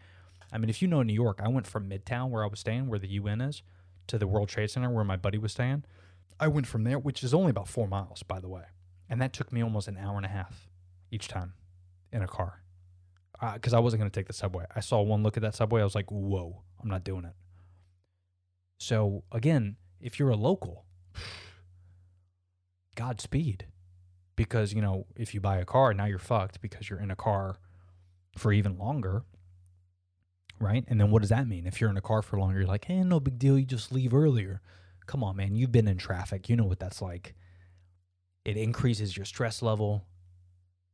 I 0.52 0.58
mean, 0.58 0.70
if 0.70 0.80
you 0.80 0.88
know 0.88 1.02
New 1.02 1.12
York, 1.12 1.40
I 1.42 1.48
went 1.48 1.66
from 1.66 1.88
Midtown 1.88 2.30
where 2.30 2.42
I 2.42 2.46
was 2.46 2.60
staying, 2.60 2.88
where 2.88 2.98
the 2.98 3.08
UN 3.08 3.40
is, 3.40 3.62
to 4.06 4.18
the 4.18 4.26
World 4.26 4.48
Trade 4.48 4.70
Center 4.70 4.90
where 4.90 5.04
my 5.04 5.16
buddy 5.16 5.38
was 5.38 5.52
staying. 5.52 5.84
I 6.40 6.48
went 6.48 6.66
from 6.66 6.84
there, 6.84 6.98
which 6.98 7.22
is 7.22 7.34
only 7.34 7.50
about 7.50 7.68
four 7.68 7.86
miles, 7.86 8.22
by 8.22 8.40
the 8.40 8.48
way. 8.48 8.62
And 9.08 9.20
that 9.20 9.32
took 9.32 9.52
me 9.52 9.62
almost 9.62 9.88
an 9.88 9.98
hour 9.98 10.16
and 10.16 10.26
a 10.26 10.30
half 10.30 10.68
each 11.10 11.28
time 11.28 11.54
in 12.12 12.22
a 12.22 12.28
car. 12.28 12.62
Uh, 13.40 13.54
because 13.54 13.72
I 13.72 13.78
wasn't 13.78 14.00
going 14.00 14.10
to 14.10 14.18
take 14.18 14.26
the 14.26 14.32
subway. 14.32 14.64
I 14.74 14.80
saw 14.80 15.00
one 15.00 15.22
look 15.22 15.36
at 15.36 15.42
that 15.42 15.54
subway. 15.54 15.80
I 15.80 15.84
was 15.84 15.94
like, 15.94 16.10
whoa, 16.10 16.62
I'm 16.82 16.88
not 16.88 17.04
doing 17.04 17.24
it. 17.24 17.34
So, 18.78 19.22
again, 19.30 19.76
if 20.00 20.18
you're 20.18 20.30
a 20.30 20.36
local, 20.36 20.84
Godspeed. 22.96 23.66
Because, 24.38 24.72
you 24.72 24.80
know, 24.80 25.04
if 25.16 25.34
you 25.34 25.40
buy 25.40 25.56
a 25.56 25.64
car, 25.64 25.92
now 25.92 26.04
you're 26.04 26.20
fucked 26.20 26.60
because 26.60 26.88
you're 26.88 27.00
in 27.00 27.10
a 27.10 27.16
car 27.16 27.56
for 28.36 28.52
even 28.52 28.78
longer. 28.78 29.24
Right? 30.60 30.84
And 30.86 31.00
then 31.00 31.10
what 31.10 31.22
does 31.22 31.30
that 31.30 31.48
mean? 31.48 31.66
If 31.66 31.80
you're 31.80 31.90
in 31.90 31.96
a 31.96 32.00
car 32.00 32.22
for 32.22 32.38
longer, 32.38 32.60
you're 32.60 32.68
like, 32.68 32.84
hey, 32.84 33.02
no 33.02 33.18
big 33.18 33.36
deal. 33.40 33.58
You 33.58 33.66
just 33.66 33.90
leave 33.90 34.14
earlier. 34.14 34.62
Come 35.06 35.24
on, 35.24 35.34
man. 35.34 35.56
You've 35.56 35.72
been 35.72 35.88
in 35.88 35.98
traffic. 35.98 36.48
You 36.48 36.54
know 36.54 36.66
what 36.66 36.78
that's 36.78 37.02
like. 37.02 37.34
It 38.44 38.56
increases 38.56 39.16
your 39.16 39.26
stress 39.26 39.60
level, 39.60 40.06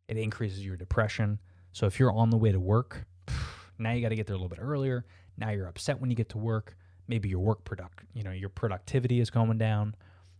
it 0.08 0.16
increases 0.16 0.64
your 0.64 0.76
depression. 0.76 1.38
So 1.72 1.86
if 1.86 2.00
you're 2.00 2.12
on 2.12 2.30
the 2.30 2.38
way 2.38 2.50
to 2.50 2.58
work, 2.58 3.04
now 3.78 3.92
you 3.92 4.00
got 4.00 4.08
to 4.08 4.16
get 4.16 4.26
there 4.26 4.34
a 4.34 4.38
little 4.38 4.48
bit 4.48 4.58
earlier. 4.58 5.04
Now 5.36 5.50
you're 5.50 5.68
upset 5.68 6.00
when 6.00 6.08
you 6.08 6.16
get 6.16 6.30
to 6.30 6.38
work. 6.38 6.76
Maybe 7.08 7.28
your 7.28 7.40
work 7.40 7.64
product, 7.64 8.04
you 8.14 8.22
know, 8.22 8.30
your 8.30 8.48
productivity 8.48 9.20
is 9.20 9.28
going 9.28 9.58
down. 9.58 9.94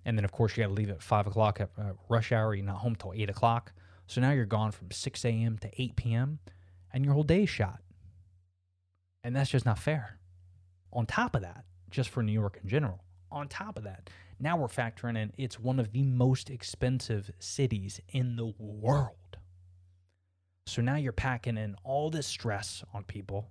And 0.05 0.19
then, 0.19 0.25
of 0.25 0.33
course, 0.33 0.57
you 0.57 0.63
got 0.63 0.69
to 0.69 0.75
leave 0.75 0.91
at 0.91 1.03
five 1.03 1.27
o'clock 1.27 1.61
at 1.61 1.71
uh, 1.79 1.93
rush 2.09 2.33
hour. 2.33 2.55
You're 2.55 2.67
not 2.67 2.79
home 2.79 2.97
till 2.97 3.13
eight 3.15 3.31
o'clock. 3.31 3.73
So 4.07 4.21
now 4.21 4.33
you're 4.33 4.45
gone 4.45 4.71
from 4.71 4.91
6 4.91 5.25
a.m. 5.25 5.59
to 5.59 5.71
8 5.81 5.97
p.m. 5.97 6.39
and 6.93 7.05
your 7.05 7.15
whole 7.15 7.23
day's 7.23 7.49
shot. 7.49 7.81
And 9.23 9.35
that's 9.35 9.51
just 9.51 9.65
not 9.65 9.79
fair. 9.79 10.19
On 10.93 11.07
top 11.07 11.35
of 11.35 11.43
that, 11.43 11.65
just 11.91 12.11
for 12.11 12.23
New 12.23 12.33
York 12.33 12.59
in 12.63 12.69
general, 12.69 13.03
on 13.33 13.49
top 13.49 13.79
of 13.79 13.85
that, 13.85 14.11
now 14.39 14.57
we're 14.57 14.69
factoring 14.69 15.17
in 15.17 15.33
it's 15.39 15.59
one 15.59 15.81
of 15.81 15.93
the 15.93 16.03
most 16.03 16.51
expensive 16.51 17.31
cities 17.39 18.01
in 18.11 18.37
the 18.37 18.53
world. 18.59 19.39
So 20.67 20.83
now 20.83 20.97
you're 20.97 21.13
packing 21.13 21.57
in 21.57 21.77
all 21.85 22.11
this 22.11 22.27
stress 22.27 22.85
on 22.93 23.05
people 23.05 23.49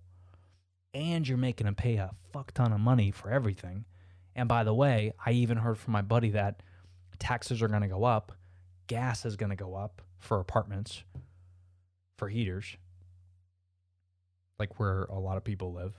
and 0.93 1.27
you're 1.27 1.37
making 1.37 1.65
them 1.65 1.75
pay 1.75 1.95
a 1.95 2.11
fuck 2.31 2.53
ton 2.53 2.73
of 2.73 2.79
money 2.79 3.11
for 3.11 3.31
everything. 3.31 3.85
And 4.35 4.49
by 4.49 4.63
the 4.63 4.73
way, 4.73 5.13
I 5.25 5.31
even 5.31 5.57
heard 5.57 5.77
from 5.77 5.93
my 5.93 6.01
buddy 6.01 6.31
that 6.31 6.63
taxes 7.19 7.61
are 7.61 7.67
going 7.67 7.81
to 7.81 7.87
go 7.87 8.03
up, 8.03 8.31
gas 8.87 9.25
is 9.25 9.35
going 9.35 9.51
to 9.51 9.55
go 9.55 9.75
up 9.75 10.01
for 10.19 10.39
apartments, 10.39 11.03
for 12.17 12.29
heaters, 12.29 12.77
like 14.59 14.79
where 14.79 15.03
a 15.03 15.19
lot 15.19 15.37
of 15.37 15.43
people 15.43 15.73
live. 15.73 15.93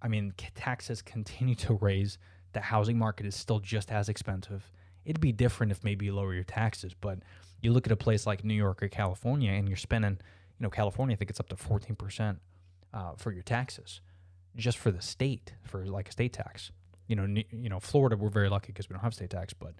I 0.00 0.08
mean, 0.08 0.32
taxes 0.54 1.02
continue 1.02 1.54
to 1.56 1.74
raise. 1.74 2.18
The 2.52 2.60
housing 2.60 2.98
market 2.98 3.26
is 3.26 3.34
still 3.34 3.60
just 3.60 3.90
as 3.90 4.08
expensive. 4.08 4.70
It'd 5.04 5.20
be 5.20 5.32
different 5.32 5.72
if 5.72 5.82
maybe 5.84 6.06
you 6.06 6.14
lower 6.14 6.34
your 6.34 6.44
taxes, 6.44 6.94
but 6.94 7.20
you 7.60 7.72
look 7.72 7.86
at 7.86 7.92
a 7.92 7.96
place 7.96 8.26
like 8.26 8.44
New 8.44 8.54
York 8.54 8.82
or 8.82 8.88
California, 8.88 9.52
and 9.52 9.68
you're 9.68 9.76
spending, 9.76 10.12
you 10.12 10.62
know, 10.62 10.70
California, 10.70 11.14
I 11.14 11.16
think 11.16 11.30
it's 11.30 11.40
up 11.40 11.48
to 11.48 11.56
14% 11.56 12.36
uh, 12.92 13.12
for 13.16 13.32
your 13.32 13.42
taxes, 13.42 14.00
just 14.56 14.78
for 14.78 14.90
the 14.90 15.02
state, 15.02 15.54
for 15.62 15.86
like 15.86 16.08
a 16.08 16.12
state 16.12 16.32
tax. 16.32 16.70
You 17.08 17.16
know, 17.16 17.42
you 17.50 17.68
know, 17.68 17.80
Florida, 17.80 18.16
we're 18.16 18.28
very 18.28 18.48
lucky 18.48 18.68
because 18.68 18.88
we 18.88 18.94
don't 18.94 19.02
have 19.02 19.14
state 19.14 19.30
tax, 19.30 19.52
but 19.52 19.74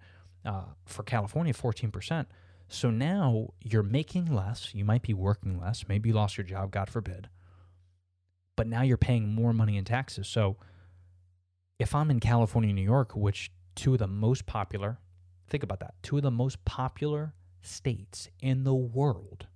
uh, 0.45 0.65
for 0.85 1.03
California, 1.05 1.53
14%. 1.53 2.27
So 2.69 2.91
now 2.91 3.49
you're 3.63 3.83
making 3.83 4.35
less. 4.35 4.75
You 4.75 4.85
might 4.85 5.03
be 5.03 5.15
working 5.15 5.61
less. 5.61 5.87
Maybe 5.89 6.09
you 6.09 6.15
lost 6.15 6.37
your 6.37 6.45
job, 6.45 6.71
God 6.71 6.91
forbid. 6.91 7.29
But 8.57 8.67
now 8.67 8.83
you're 8.83 8.97
paying 8.97 9.29
more 9.29 9.53
money 9.53 9.77
in 9.77 9.85
taxes. 9.85 10.27
So 10.27 10.57
if 11.79 11.95
I'm 11.95 12.11
in 12.11 12.21
California, 12.21 12.73
New 12.73 12.83
York, 12.83 13.15
which 13.15 13.53
two 13.75 13.93
of 13.93 14.01
the 14.01 14.09
most 14.09 14.47
popular, 14.47 14.99
think 15.49 15.63
about 15.63 15.81
that, 15.81 15.95
two 16.03 16.17
of 16.17 16.23
the 16.23 16.31
most 16.31 16.65
popular 16.65 17.35
states 17.63 18.29
in 18.41 18.65
the 18.65 18.75
world, 18.75 19.47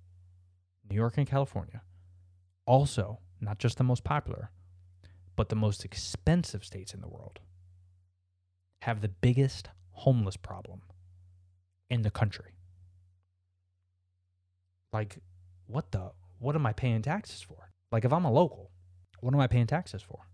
New 0.89 0.95
York 0.95 1.17
and 1.17 1.27
California, 1.27 1.81
also 2.65 3.19
not 3.41 3.59
just 3.59 3.77
the 3.77 3.83
most 3.83 4.03
popular, 4.03 4.51
but 5.35 5.49
the 5.49 5.55
most 5.55 5.83
expensive 5.83 6.63
states 6.63 6.93
in 6.93 7.01
the 7.01 7.07
world, 7.07 7.39
have 8.83 8.99
the 8.99 9.07
biggest 9.07 9.69
homeless 9.91 10.35
problem 10.35 10.81
in 11.89 12.01
the 12.01 12.11
country. 12.11 12.57
Like, 14.91 15.19
what 15.67 15.91
the? 15.91 16.11
What 16.39 16.55
am 16.55 16.65
I 16.65 16.73
paying 16.73 17.01
taxes 17.01 17.41
for? 17.41 17.71
Like, 17.93 18.03
if 18.03 18.11
I'm 18.11 18.25
a 18.25 18.31
local, 18.31 18.71
what 19.21 19.33
am 19.33 19.39
I 19.39 19.47
paying 19.47 19.67
taxes 19.67 20.01
for? 20.01 20.27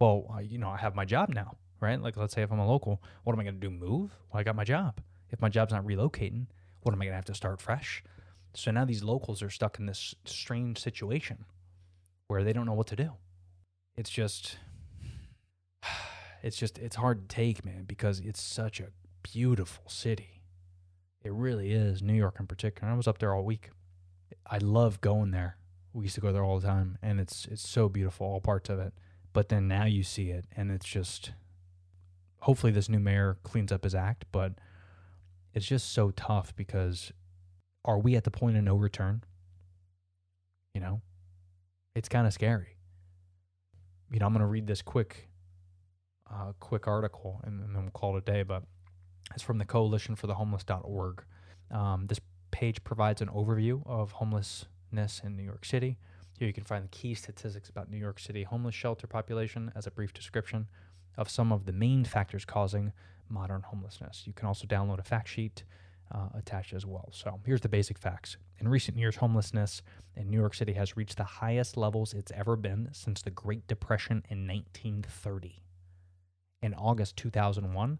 Well, 0.00 0.40
you 0.42 0.58
know, 0.58 0.70
I 0.70 0.78
have 0.78 0.96
my 0.96 1.04
job 1.04 1.28
now, 1.28 1.56
right? 1.80 2.02
Like, 2.02 2.16
let's 2.16 2.34
say 2.34 2.42
if 2.42 2.50
I'm 2.50 2.58
a 2.58 2.66
local, 2.66 3.00
what 3.22 3.32
am 3.32 3.38
I 3.38 3.44
going 3.44 3.60
to 3.60 3.60
do? 3.60 3.70
Move? 3.70 4.10
Well, 4.32 4.40
I 4.40 4.42
got 4.42 4.56
my 4.56 4.64
job. 4.64 5.00
If 5.30 5.40
my 5.40 5.48
job's 5.48 5.72
not 5.72 5.86
relocating, 5.86 6.46
what 6.82 6.92
am 6.92 7.00
I 7.00 7.04
going 7.04 7.12
to 7.12 7.16
have 7.16 7.24
to 7.26 7.34
start 7.34 7.60
fresh? 7.60 8.02
So 8.54 8.72
now 8.72 8.84
these 8.84 9.04
locals 9.04 9.40
are 9.40 9.50
stuck 9.50 9.78
in 9.78 9.86
this 9.86 10.16
strange 10.24 10.80
situation 10.80 11.44
where 12.26 12.42
they 12.42 12.52
don't 12.52 12.66
know 12.66 12.74
what 12.74 12.88
to 12.88 12.96
do. 12.96 13.12
It's 13.96 14.10
just, 14.10 14.58
it's 16.42 16.56
just, 16.56 16.78
it's 16.78 16.96
hard 16.96 17.28
to 17.28 17.34
take, 17.34 17.64
man, 17.64 17.84
because 17.84 18.20
it's 18.20 18.40
such 18.40 18.80
a 18.80 18.88
beautiful 19.22 19.88
city. 19.88 20.42
It 21.22 21.32
really 21.32 21.72
is. 21.72 22.02
New 22.02 22.14
York 22.14 22.36
in 22.40 22.46
particular. 22.46 22.92
I 22.92 22.96
was 22.96 23.06
up 23.06 23.18
there 23.18 23.34
all 23.34 23.44
week. 23.44 23.70
I 24.46 24.58
love 24.58 25.00
going 25.00 25.30
there. 25.30 25.56
We 25.92 26.04
used 26.04 26.16
to 26.16 26.20
go 26.20 26.32
there 26.32 26.42
all 26.42 26.58
the 26.58 26.66
time, 26.66 26.98
and 27.02 27.20
it's 27.20 27.46
it's 27.46 27.68
so 27.68 27.88
beautiful, 27.88 28.26
all 28.26 28.40
parts 28.40 28.70
of 28.70 28.78
it. 28.78 28.94
But 29.32 29.50
then 29.50 29.68
now 29.68 29.84
you 29.84 30.02
see 30.02 30.30
it, 30.30 30.46
and 30.56 30.70
it's 30.70 30.86
just. 30.86 31.32
Hopefully, 32.40 32.72
this 32.72 32.88
new 32.88 32.98
mayor 32.98 33.36
cleans 33.44 33.70
up 33.70 33.84
his 33.84 33.94
act, 33.94 34.24
but 34.32 34.54
it's 35.54 35.66
just 35.66 35.92
so 35.92 36.10
tough 36.10 36.56
because 36.56 37.12
are 37.84 37.98
we 37.98 38.16
at 38.16 38.24
the 38.24 38.32
point 38.32 38.56
of 38.56 38.64
no 38.64 38.74
return? 38.74 39.22
You 40.74 40.80
know, 40.80 41.02
it's 41.94 42.08
kind 42.08 42.26
of 42.26 42.32
scary. 42.32 42.78
You 44.10 44.18
know, 44.18 44.26
I'm 44.26 44.32
going 44.32 44.40
to 44.40 44.46
read 44.46 44.66
this 44.66 44.82
quick, 44.82 45.28
uh, 46.32 46.52
quick 46.60 46.86
article, 46.86 47.40
and, 47.44 47.60
and 47.62 47.74
then 47.74 47.82
we'll 47.82 47.90
call 47.90 48.16
it 48.16 48.28
a 48.28 48.32
day. 48.32 48.42
But 48.42 48.62
it's 49.34 49.42
from 49.42 49.58
the 49.58 49.64
Coalition 49.64 50.16
for 50.16 50.26
the 50.26 50.34
Homeless.org. 50.34 51.24
Um, 51.70 52.06
this 52.06 52.20
page 52.50 52.82
provides 52.84 53.22
an 53.22 53.28
overview 53.28 53.86
of 53.86 54.12
homelessness 54.12 55.22
in 55.24 55.36
New 55.36 55.42
York 55.42 55.64
City. 55.64 55.98
Here 56.38 56.46
you 56.46 56.54
can 56.54 56.64
find 56.64 56.84
the 56.84 56.88
key 56.88 57.14
statistics 57.14 57.68
about 57.68 57.90
New 57.90 57.96
York 57.96 58.18
City 58.18 58.42
homeless 58.42 58.74
shelter 58.74 59.06
population 59.06 59.72
as 59.74 59.86
a 59.86 59.90
brief 59.90 60.12
description 60.12 60.66
of 61.16 61.30
some 61.30 61.52
of 61.52 61.66
the 61.66 61.72
main 61.72 62.04
factors 62.04 62.44
causing 62.44 62.92
modern 63.28 63.62
homelessness. 63.62 64.24
You 64.26 64.32
can 64.32 64.46
also 64.46 64.66
download 64.66 64.98
a 64.98 65.02
fact 65.02 65.28
sheet 65.28 65.64
uh, 66.12 66.28
attached 66.34 66.72
as 66.72 66.84
well. 66.84 67.08
So 67.12 67.40
here's 67.46 67.60
the 67.60 67.68
basic 67.68 67.98
facts. 67.98 68.36
In 68.58 68.68
recent 68.68 68.98
years, 68.98 69.16
homelessness 69.16 69.82
in 70.16 70.30
New 70.30 70.38
York 70.38 70.54
City 70.54 70.74
has 70.74 70.96
reached 70.96 71.16
the 71.16 71.24
highest 71.24 71.76
levels 71.76 72.12
it's 72.12 72.32
ever 72.32 72.56
been 72.56 72.88
since 72.92 73.22
the 73.22 73.30
Great 73.30 73.66
Depression 73.66 74.22
in 74.28 74.46
1930. 74.46 75.62
In 76.62 76.74
August 76.74 77.16
2001, 77.16 77.98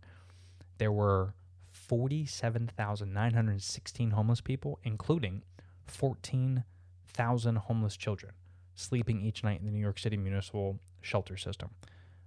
there 0.78 0.92
were 0.92 1.34
47,916 1.72 4.10
homeless 4.12 4.40
people, 4.40 4.78
including 4.84 5.42
14,000 5.86 7.56
homeless 7.56 7.96
children, 7.96 8.32
sleeping 8.74 9.20
each 9.20 9.42
night 9.42 9.58
in 9.58 9.66
the 9.66 9.72
New 9.72 9.80
York 9.80 9.98
City 9.98 10.16
municipal 10.16 10.78
shelter 11.00 11.36
system. 11.36 11.70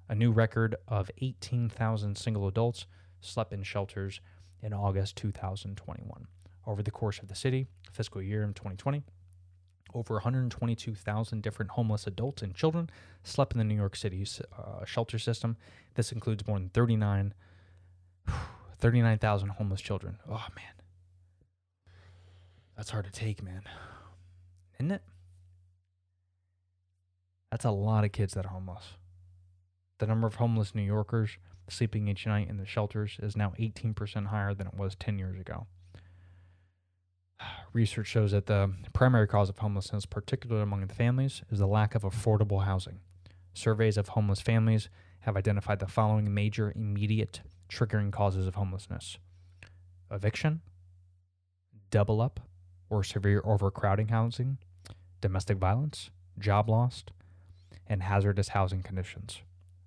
A 0.10 0.15
new 0.15 0.32
record 0.32 0.76
of 0.88 1.10
18,000 1.21 2.17
single 2.17 2.48
adults 2.48 2.86
slept 3.21 3.54
in 3.54 3.63
shelters 3.63 4.19
in 4.62 4.74
August 4.74 5.15
2021. 5.15 6.28
Over 6.67 6.84
the 6.84 6.91
course 6.91 7.19
of 7.19 7.28
the 7.28 7.36
city, 7.36 7.67
fiscal 7.91 8.21
year 8.21 8.43
in 8.43 8.54
2020, 8.54 9.04
over 9.93 10.15
122,000 10.15 11.41
different 11.41 11.71
homeless 11.71 12.06
adults 12.08 12.41
and 12.41 12.54
children 12.54 12.89
slept 13.24 13.54
in 13.54 13.60
the 13.60 13.63
New 13.63 13.76
York 13.76 13.95
City 13.95 14.26
uh, 14.58 14.84
shelter 14.86 15.17
system. 15.17 15.58
This 15.95 16.12
includes 16.12 16.45
more 16.48 16.60
than 16.60 16.69
39 16.69 17.34
39,000 18.80 19.50
homeless 19.50 19.82
children. 19.82 20.19
Oh 20.30 20.48
man. 20.56 20.74
That's 22.76 22.89
hard 22.89 23.06
to 23.06 23.12
take, 23.12 23.41
man. 23.41 23.63
Isn't 24.80 24.91
it? 24.91 25.02
That's 27.50 27.65
a 27.65 27.71
lot 27.71 28.04
of 28.04 28.12
kids 28.12 28.34
that 28.34 28.45
are 28.45 28.50
homeless. 28.50 28.98
The 30.00 30.08
number 30.08 30.28
of 30.28 30.36
homeless 30.36 30.76
New 30.76 30.82
Yorkers 30.82 31.38
sleeping 31.69 32.08
each 32.10 32.28
night 32.28 32.50
in 32.50 32.58
the 32.58 32.65
shelters 32.65 33.17
is 33.21 33.38
now 33.38 33.54
18% 33.58 34.28
higher 34.28 34.54
than 34.54 34.67
it 34.67 34.76
was 34.76 34.95
10 34.95 35.17
years 35.17 35.39
ago. 35.39 35.67
Research 37.74 38.08
shows 38.08 38.32
that 38.32 38.45
the 38.45 38.71
primary 38.93 39.28
cause 39.28 39.50
of 39.50 39.58
homelessness, 39.58 40.06
particularly 40.06 40.63
among 40.63 40.88
families, 40.88 41.41
is 41.52 41.60
the 41.60 41.67
lack 41.67 41.95
of 41.95 42.04
affordable 42.04 42.65
housing. 42.65 43.00
Surveys 43.54 43.98
of 43.98 44.10
homeless 44.10 44.41
families 44.41 44.89
have 45.21 45.38
identified 45.38 45.80
the 45.80 45.88
following 45.88 46.34
major 46.34 46.71
immediate 46.76 47.41
triggering 47.69 48.12
causes 48.12 48.48
of 48.48 48.56
homelessness 48.56 49.17
eviction, 50.12 50.62
double 51.89 52.21
up 52.21 52.39
or 52.89 53.04
severe 53.04 53.41
overcrowding 53.43 54.10
housing, 54.10 54.58
domestic 55.19 55.58
violence, 55.58 56.12
job 56.38 56.69
loss, 56.69 57.04
and 57.88 58.04
hazardous 58.04 58.50
housing 58.50 58.84
conditions. 58.84 59.41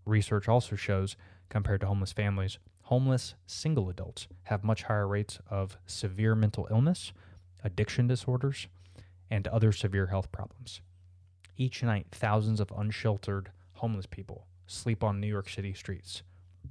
Research 0.05 0.49
also 0.49 0.75
shows, 0.75 1.17
compared 1.49 1.81
to 1.81 1.87
homeless 1.87 2.13
families, 2.13 2.59
homeless 2.83 3.35
single 3.47 3.89
adults 3.89 4.27
have 4.45 4.65
much 4.65 4.85
higher 4.85 5.07
rates 5.07 5.39
of 5.49 5.77
severe 5.87 6.35
mental 6.35 6.67
illness, 6.71 7.13
addiction 7.65 8.07
disorders, 8.07 8.69
and 9.31 9.47
other 9.49 9.73
severe 9.73 10.07
health 10.07 10.31
problems. 10.33 10.81
Each 11.57 11.83
night, 11.83 12.07
thousands 12.13 12.61
of 12.61 12.73
unsheltered 12.77 13.51
homeless 13.75 14.07
people 14.07 14.47
sleep 14.67 15.03
on 15.03 15.21
New 15.21 15.27
York 15.27 15.49
City 15.49 15.75
streets, 15.75 16.23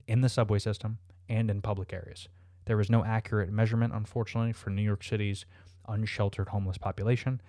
in 0.08 0.21
the 0.21 0.30
subway 0.30 0.60
system, 0.60 1.00
and 1.28 1.50
in 1.50 1.62
public 1.62 1.91
areas. 1.93 2.30
There 2.65 2.80
is 2.80 2.89
no 2.89 3.04
accurate 3.04 3.52
measurement, 3.52 3.93
unfortunately, 3.93 4.54
for 4.54 4.69
New 4.69 4.82
York 4.82 5.04
City's 5.04 5.45
unsheltered 5.88 6.50
homeless 6.50 6.78
population, 6.78 7.41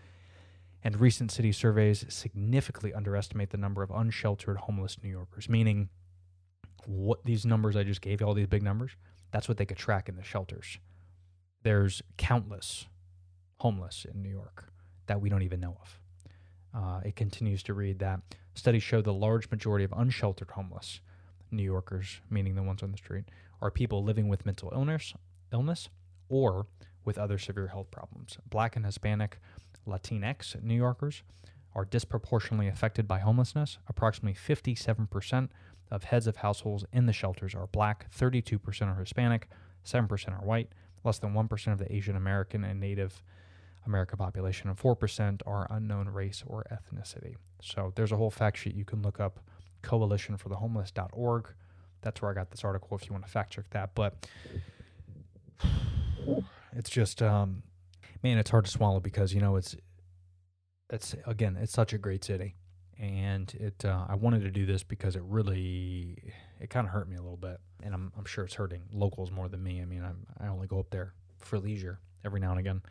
and 0.83 1.01
recent 1.01 1.31
city 1.31 1.53
surveys 1.53 2.05
significantly 2.09 2.95
underestimate 2.95 3.51
the 3.51 3.57
number 3.57 3.83
of 3.83 3.91
unsheltered 3.91 4.59
homeless 4.59 4.97
New 5.03 5.11
Yorkers, 5.11 5.49
meaning 5.49 5.89
what 6.87 7.25
these 7.25 7.45
numbers 7.45 7.77
I 7.77 7.83
just 7.83 8.01
gave 8.01 8.21
you, 8.21 8.27
all 8.27 8.35
these 8.35 8.47
big 8.47 8.63
numbers, 8.63 8.93
that's 9.31 9.49
what 9.49 9.59
they 9.59 9.67
could 9.67 9.77
track 9.77 10.09
in 10.09 10.17
the 10.17 10.23
shelters. 10.23 10.79
There's 11.63 12.03
countless 12.17 12.87
homeless 13.59 14.07
in 14.13 14.23
New 14.23 14.31
York 14.31 14.73
that 15.07 15.21
we 15.21 15.29
don't 15.29 15.43
even 15.43 15.61
know 15.61 15.77
of. 15.81 16.01
Uh, 16.75 17.01
it 17.05 17.17
continues 17.17 17.63
to 17.65 17.75
read 17.75 17.99
that 17.99 18.21
studies 18.55 18.83
show 18.83 19.01
the 19.01 19.13
large 19.13 19.51
majority 19.51 19.85
of 19.85 19.93
unsheltered 19.97 20.51
homeless 20.51 21.01
New 21.51 21.63
Yorkers, 21.63 22.21
meaning 22.29 22.55
the 22.55 22.63
ones 22.63 22.83
on 22.83 22.93
the 22.93 22.99
street, 22.99 23.25
are 23.61 23.71
people 23.71 24.05
living 24.05 24.29
with 24.29 24.45
mental 24.45 24.71
illness, 24.75 25.15
illness, 25.53 25.89
or 26.29 26.67
with 27.05 27.19
other 27.19 27.39
severe 27.39 27.69
health 27.69 27.91
problems. 27.91 28.37
Black 28.49 28.77
and 28.77 28.85
Hispanic 28.85 29.39
Latinx 29.87 30.63
New 30.63 30.75
Yorkers 30.75 31.23
are 31.75 31.85
disproportionately 31.85 32.69
affected 32.69 33.09
by 33.09 33.21
homelessness. 33.21 33.79
Approximately 33.89 34.39
57% 34.39 35.49
of 35.91 36.05
heads 36.05 36.27
of 36.27 36.37
households 36.37 36.85
in 36.93 37.07
the 37.07 37.13
shelters 37.13 37.55
are 37.55 37.67
black, 37.69 38.13
32% 38.15 38.95
are 38.95 39.01
Hispanic, 39.01 39.49
7% 39.85 40.29
are 40.33 40.45
white, 40.45 40.69
less 41.05 41.19
than 41.19 41.33
1% 41.33 41.73
of 41.73 41.79
the 41.79 41.93
Asian 41.93 42.17
American 42.17 42.65
and 42.65 42.79
Native 42.79 43.23
American 43.89 44.19
population, 44.19 44.69
and 44.69 44.79
4% 44.79 45.41
are 45.47 45.67
unknown 45.71 46.09
race 46.09 46.45
or 46.47 46.65
ethnicity. 46.71 47.35
So 47.61 47.93
there's 47.97 48.13
a 48.13 48.17
whole 48.17 48.31
fact 48.31 48.59
sheet 48.59 48.75
you 48.75 48.85
can 48.85 49.03
look 49.03 49.19
up, 49.19 49.41
coalitionforthehomeless.org. 49.83 51.49
That's 52.03 52.23
where 52.23 52.31
I 52.31 52.35
got 52.35 52.51
this 52.51 52.63
article. 52.65 52.97
If 52.97 53.09
you 53.09 53.13
want 53.13 53.25
to 53.25 53.31
fact 53.31 53.55
check 53.55 53.69
that, 53.71 53.95
but 53.95 54.29
it's 56.73 56.91
just, 56.91 57.23
um, 57.23 57.63
man, 58.23 58.39
it's 58.39 58.51
hard 58.51 58.67
to 58.67 58.71
swallow 58.71 59.01
because 59.01 59.35
you 59.35 59.41
know 59.41 59.57
it's, 59.57 59.75
it's 60.91 61.15
again, 61.27 61.57
it's 61.61 61.73
such 61.73 61.93
a 61.93 61.99
great 61.99 62.25
city, 62.25 62.55
and 62.99 63.53
it. 63.55 63.85
Uh, 63.85 64.07
I 64.09 64.15
wanted 64.15 64.41
to 64.43 64.51
do 64.51 64.65
this 64.65 64.83
because 64.83 65.17
it 65.17 65.23
really, 65.23 66.33
it 66.61 66.71
kind 66.71 66.87
of 66.87 66.93
hurt 66.93 67.09
me 67.09 67.17
a 67.17 67.21
little 67.21 67.37
bit, 67.37 67.61
and 67.83 67.93
I'm 67.93 68.11
I'm 68.17 68.25
sure 68.25 68.45
it's 68.45 68.55
hurting 68.55 68.83
locals 68.91 69.31
more 69.31 69.49
than 69.49 69.63
me. 69.63 69.83
I 69.83 69.85
mean, 69.85 70.03
I'm, 70.03 70.27
I 70.41 70.49
only 70.49 70.67
go 70.67 70.79
up 70.79 70.89
there 70.91 71.13
for 71.41 71.59
leisure 71.59 72.01
every 72.25 72.41
now 72.41 72.51
and 72.51 72.61
again, 72.61 72.83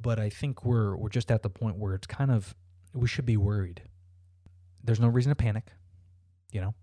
but 0.00 0.18
I 0.18 0.30
think 0.30 0.64
we're 0.64 0.96
we're 0.96 1.08
just 1.08 1.30
at 1.30 1.42
the 1.42 1.50
point 1.50 1.76
where 1.76 1.94
it's 1.94 2.06
kind 2.06 2.30
of 2.30 2.54
we 2.94 3.08
should 3.08 3.26
be 3.26 3.36
worried. 3.36 3.82
There's 4.82 5.00
no 5.00 5.08
reason 5.08 5.30
to 5.30 5.36
panic, 5.36 5.72
you 6.52 6.60
know. 6.60 6.74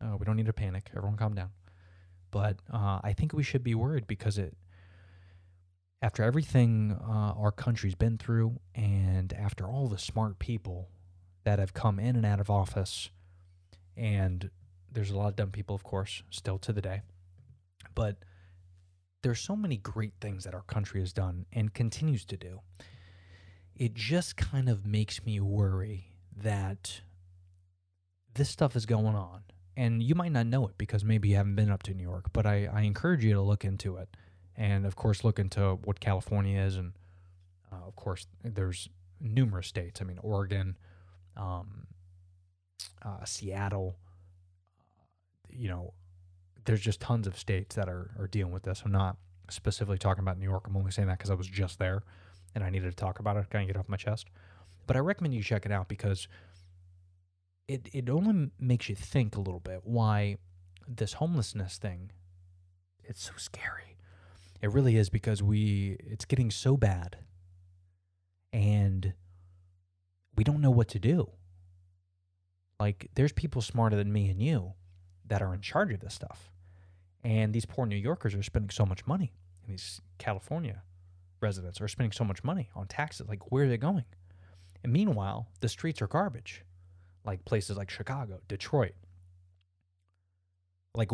Uh, 0.00 0.16
we 0.16 0.24
don't 0.24 0.36
need 0.36 0.46
to 0.46 0.52
panic. 0.52 0.90
Everyone, 0.96 1.16
calm 1.16 1.34
down. 1.34 1.50
But 2.30 2.58
uh, 2.72 3.00
I 3.02 3.14
think 3.14 3.32
we 3.32 3.42
should 3.42 3.64
be 3.64 3.74
worried 3.74 4.06
because 4.06 4.38
it, 4.38 4.56
after 6.02 6.22
everything 6.22 6.96
uh, 7.00 7.32
our 7.36 7.50
country's 7.50 7.94
been 7.94 8.18
through, 8.18 8.60
and 8.74 9.32
after 9.32 9.66
all 9.66 9.88
the 9.88 9.98
smart 9.98 10.38
people 10.38 10.90
that 11.44 11.58
have 11.58 11.72
come 11.72 11.98
in 11.98 12.16
and 12.16 12.26
out 12.26 12.40
of 12.40 12.50
office, 12.50 13.10
and 13.96 14.50
there's 14.92 15.10
a 15.10 15.16
lot 15.16 15.28
of 15.28 15.36
dumb 15.36 15.50
people, 15.50 15.74
of 15.74 15.82
course, 15.82 16.22
still 16.30 16.58
to 16.58 16.72
the 16.72 16.82
day, 16.82 17.02
but 17.94 18.16
there's 19.22 19.40
so 19.40 19.56
many 19.56 19.76
great 19.76 20.14
things 20.20 20.44
that 20.44 20.54
our 20.54 20.62
country 20.62 21.00
has 21.00 21.12
done 21.12 21.46
and 21.52 21.74
continues 21.74 22.24
to 22.26 22.36
do. 22.36 22.60
It 23.76 23.94
just 23.94 24.36
kind 24.36 24.68
of 24.68 24.86
makes 24.86 25.24
me 25.24 25.40
worry 25.40 26.12
that 26.36 27.00
this 28.34 28.48
stuff 28.48 28.76
is 28.76 28.86
going 28.86 29.14
on. 29.14 29.42
And 29.76 30.02
you 30.02 30.14
might 30.14 30.32
not 30.32 30.46
know 30.46 30.66
it 30.66 30.76
because 30.76 31.04
maybe 31.04 31.28
you 31.28 31.36
haven't 31.36 31.54
been 31.54 31.70
up 31.70 31.84
to 31.84 31.94
New 31.94 32.02
York, 32.02 32.26
but 32.32 32.46
I, 32.46 32.66
I 32.66 32.80
encourage 32.82 33.24
you 33.24 33.34
to 33.34 33.40
look 33.40 33.64
into 33.64 33.96
it. 33.96 34.08
And 34.56 34.84
of 34.84 34.96
course, 34.96 35.22
look 35.22 35.38
into 35.38 35.78
what 35.84 36.00
California 36.00 36.60
is. 36.60 36.76
And 36.76 36.94
uh, 37.72 37.86
of 37.86 37.94
course, 37.94 38.26
there's 38.42 38.88
numerous 39.20 39.68
states. 39.68 40.00
I 40.00 40.04
mean, 40.04 40.18
Oregon, 40.20 40.76
um, 41.36 41.86
uh, 43.02 43.24
Seattle, 43.24 43.96
you 45.48 45.68
know, 45.68 45.92
there's 46.68 46.82
just 46.82 47.00
tons 47.00 47.26
of 47.26 47.38
states 47.38 47.76
that 47.76 47.88
are, 47.88 48.10
are 48.18 48.26
dealing 48.26 48.52
with 48.52 48.62
this. 48.62 48.82
I'm 48.84 48.92
not 48.92 49.16
specifically 49.48 49.96
talking 49.96 50.22
about 50.22 50.38
New 50.38 50.44
York. 50.44 50.66
I'm 50.66 50.76
only 50.76 50.90
saying 50.90 51.08
that 51.08 51.16
because 51.16 51.30
I 51.30 51.34
was 51.34 51.46
just 51.46 51.78
there 51.78 52.02
and 52.54 52.62
I 52.62 52.68
needed 52.68 52.90
to 52.90 52.96
talk 52.96 53.20
about 53.20 53.38
it, 53.38 53.48
kind 53.48 53.62
of 53.62 53.74
get 53.74 53.80
off 53.80 53.88
my 53.88 53.96
chest. 53.96 54.26
But 54.86 54.94
I 54.94 54.98
recommend 54.98 55.32
you 55.32 55.42
check 55.42 55.64
it 55.64 55.72
out 55.72 55.88
because 55.88 56.28
it, 57.68 57.88
it 57.94 58.10
only 58.10 58.50
makes 58.60 58.90
you 58.90 58.94
think 58.94 59.34
a 59.34 59.40
little 59.40 59.60
bit 59.60 59.80
why 59.84 60.36
this 60.86 61.14
homelessness 61.14 61.78
thing 61.78 62.10
it's 63.02 63.24
so 63.24 63.32
scary. 63.38 63.96
It 64.60 64.70
really 64.70 64.96
is 64.98 65.08
because 65.08 65.42
we 65.42 65.96
it's 66.00 66.26
getting 66.26 66.50
so 66.50 66.76
bad 66.76 67.16
and 68.52 69.14
we 70.36 70.44
don't 70.44 70.60
know 70.60 70.70
what 70.70 70.88
to 70.88 70.98
do. 70.98 71.30
Like 72.78 73.08
there's 73.14 73.32
people 73.32 73.62
smarter 73.62 73.96
than 73.96 74.12
me 74.12 74.28
and 74.28 74.42
you 74.42 74.74
that 75.26 75.40
are 75.40 75.54
in 75.54 75.62
charge 75.62 75.94
of 75.94 76.00
this 76.00 76.12
stuff. 76.12 76.50
And 77.28 77.52
these 77.52 77.66
poor 77.66 77.84
New 77.84 77.94
Yorkers 77.94 78.34
are 78.34 78.42
spending 78.42 78.70
so 78.70 78.86
much 78.86 79.06
money. 79.06 79.34
And 79.62 79.74
these 79.74 80.00
California 80.16 80.80
residents 81.42 81.78
are 81.78 81.86
spending 81.86 82.12
so 82.12 82.24
much 82.24 82.42
money 82.42 82.70
on 82.74 82.86
taxes. 82.86 83.28
Like, 83.28 83.52
where 83.52 83.64
are 83.64 83.68
they 83.68 83.76
going? 83.76 84.04
And 84.82 84.94
meanwhile, 84.94 85.46
the 85.60 85.68
streets 85.68 86.00
are 86.00 86.06
garbage. 86.06 86.64
Like 87.26 87.44
places 87.44 87.76
like 87.76 87.90
Chicago, 87.90 88.40
Detroit. 88.48 88.94
Like, 90.94 91.10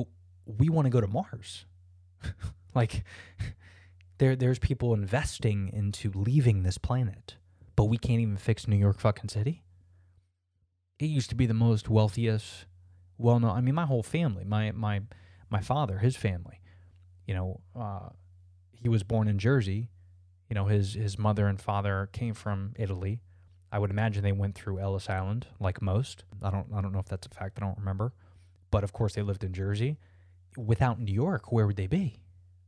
we 0.46 0.68
want 0.68 0.86
to 0.86 0.90
go 0.90 1.00
to 1.00 1.08
Mars. 1.08 1.66
like, 2.76 3.02
there, 4.18 4.36
there's 4.36 4.60
people 4.60 4.94
investing 4.94 5.68
into 5.72 6.12
leaving 6.14 6.62
this 6.62 6.78
planet, 6.78 7.34
but 7.74 7.86
we 7.86 7.98
can't 7.98 8.20
even 8.20 8.36
fix 8.36 8.68
New 8.68 8.76
York 8.76 9.00
fucking 9.00 9.30
city. 9.30 9.64
It 11.00 11.06
used 11.06 11.30
to 11.30 11.34
be 11.34 11.46
the 11.46 11.54
most 11.54 11.88
wealthiest, 11.88 12.66
well 13.18 13.40
known. 13.40 13.56
I 13.56 13.60
mean, 13.60 13.74
my 13.74 13.86
whole 13.86 14.04
family, 14.04 14.44
my 14.44 14.70
my 14.70 15.02
my 15.54 15.60
father, 15.60 15.98
his 15.98 16.16
family, 16.16 16.60
you 17.28 17.32
know, 17.32 17.60
uh, 17.78 18.08
he 18.72 18.88
was 18.88 19.04
born 19.04 19.28
in 19.28 19.38
Jersey. 19.38 19.88
You 20.48 20.54
know, 20.54 20.66
his 20.66 20.94
his 20.94 21.16
mother 21.16 21.46
and 21.46 21.60
father 21.60 22.08
came 22.12 22.34
from 22.34 22.72
Italy. 22.76 23.20
I 23.70 23.78
would 23.78 23.90
imagine 23.90 24.24
they 24.24 24.32
went 24.32 24.56
through 24.56 24.80
Ellis 24.80 25.08
Island, 25.08 25.46
like 25.60 25.80
most. 25.80 26.24
I 26.42 26.50
don't 26.50 26.66
I 26.74 26.80
don't 26.80 26.92
know 26.92 26.98
if 26.98 27.06
that's 27.06 27.28
a 27.28 27.30
fact. 27.30 27.58
I 27.58 27.60
don't 27.66 27.78
remember, 27.78 28.12
but 28.72 28.82
of 28.82 28.92
course 28.92 29.14
they 29.14 29.22
lived 29.22 29.44
in 29.44 29.52
Jersey. 29.52 29.96
Without 30.56 31.00
New 31.00 31.14
York, 31.14 31.52
where 31.52 31.66
would 31.68 31.76
they 31.76 31.86
be? 31.86 32.20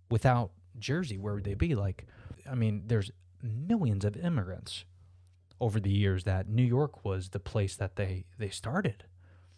Without 0.09 0.53
Jersey, 0.79 1.19
where 1.19 1.35
would 1.35 1.45
they 1.45 1.55
be? 1.55 1.75
Like, 1.75 2.07
I 2.49 2.55
mean, 2.55 2.85
there's 2.87 3.11
millions 3.43 4.05
of 4.05 4.17
immigrants 4.17 4.85
over 5.61 5.81
the 5.81 5.91
years 5.91 6.23
that 6.25 6.49
New 6.49 6.69
York 6.79 7.05
was 7.05 7.31
the 7.31 7.41
place 7.41 7.75
that 7.77 7.97
they 7.97 8.27
they 8.39 8.51
started. 8.51 9.05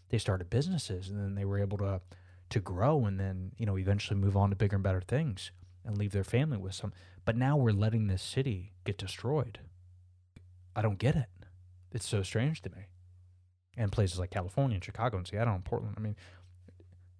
They 0.08 0.18
started 0.18 0.48
businesses, 0.48 1.10
and 1.10 1.18
then 1.20 1.34
they 1.34 1.44
were 1.44 1.58
able 1.58 1.78
to 1.78 2.00
to 2.50 2.60
grow, 2.60 3.04
and 3.04 3.18
then 3.18 3.52
you 3.56 3.66
know 3.66 3.76
eventually 3.78 4.18
move 4.18 4.36
on 4.36 4.50
to 4.50 4.56
bigger 4.56 4.76
and 4.76 4.82
better 4.82 5.00
things 5.00 5.50
and 5.84 5.96
leave 5.96 6.12
their 6.12 6.24
family 6.24 6.58
with 6.58 6.74
some. 6.74 6.92
But 7.24 7.36
now 7.36 7.56
we're 7.56 7.72
letting 7.72 8.06
this 8.06 8.22
city 8.22 8.72
get 8.84 8.98
destroyed. 8.98 9.60
I 10.76 10.82
don't 10.82 10.98
get 10.98 11.16
it. 11.16 11.26
It's 11.92 12.06
so 12.06 12.22
strange 12.22 12.62
to 12.62 12.70
me. 12.70 12.86
And 13.76 13.92
places 13.92 14.18
like 14.18 14.30
California 14.30 14.74
and 14.74 14.84
Chicago 14.84 15.16
and 15.16 15.26
Seattle 15.26 15.54
and 15.54 15.64
Portland. 15.64 15.94
I 15.96 16.00
mean, 16.00 16.16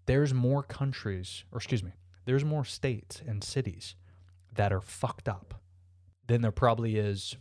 there's 0.06 0.34
more 0.34 0.62
countries, 0.62 1.44
or 1.52 1.58
excuse 1.58 1.82
me, 1.82 1.92
there's 2.24 2.44
more 2.44 2.64
states 2.64 3.22
and 3.26 3.42
cities 3.42 3.94
that 4.54 4.72
are 4.72 4.80
fucked 4.80 5.28
up 5.28 5.54
than 6.26 6.42
there 6.42 6.52
probably 6.52 6.96
is 6.96 7.36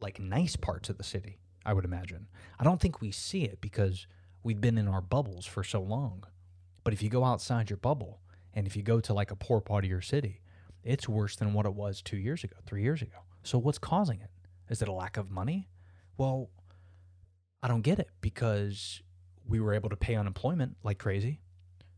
like 0.00 0.20
nice 0.20 0.56
parts 0.56 0.88
of 0.88 0.98
the 0.98 1.04
city, 1.04 1.38
I 1.64 1.72
would 1.72 1.84
imagine. 1.84 2.28
I 2.58 2.64
don't 2.64 2.80
think 2.80 3.00
we 3.00 3.10
see 3.10 3.44
it 3.44 3.60
because 3.60 4.06
we've 4.42 4.60
been 4.60 4.78
in 4.78 4.88
our 4.88 5.00
bubbles 5.00 5.46
for 5.46 5.62
so 5.62 5.80
long. 5.80 6.24
But 6.84 6.92
if 6.92 7.02
you 7.02 7.08
go 7.08 7.24
outside 7.24 7.70
your 7.70 7.76
bubble 7.76 8.20
and 8.54 8.66
if 8.66 8.76
you 8.76 8.82
go 8.82 9.00
to 9.00 9.12
like 9.12 9.30
a 9.30 9.36
poor 9.36 9.60
part 9.60 9.84
of 9.84 9.90
your 9.90 10.00
city, 10.00 10.40
it's 10.82 11.08
worse 11.08 11.36
than 11.36 11.52
what 11.52 11.66
it 11.66 11.74
was 11.74 12.00
two 12.02 12.16
years 12.16 12.44
ago, 12.44 12.56
three 12.66 12.82
years 12.82 13.02
ago. 13.02 13.18
So 13.42 13.58
what's 13.58 13.78
causing 13.78 14.20
it? 14.20 14.30
Is 14.70 14.82
it 14.82 14.88
a 14.88 14.92
lack 14.92 15.16
of 15.16 15.30
money? 15.30 15.68
Well, 16.16 16.50
I 17.62 17.68
don't 17.68 17.82
get 17.82 17.98
it 17.98 18.08
because 18.20 19.02
we 19.46 19.60
were 19.60 19.74
able 19.74 19.90
to 19.90 19.96
pay 19.96 20.14
unemployment 20.14 20.76
like 20.82 20.98
crazy. 20.98 21.40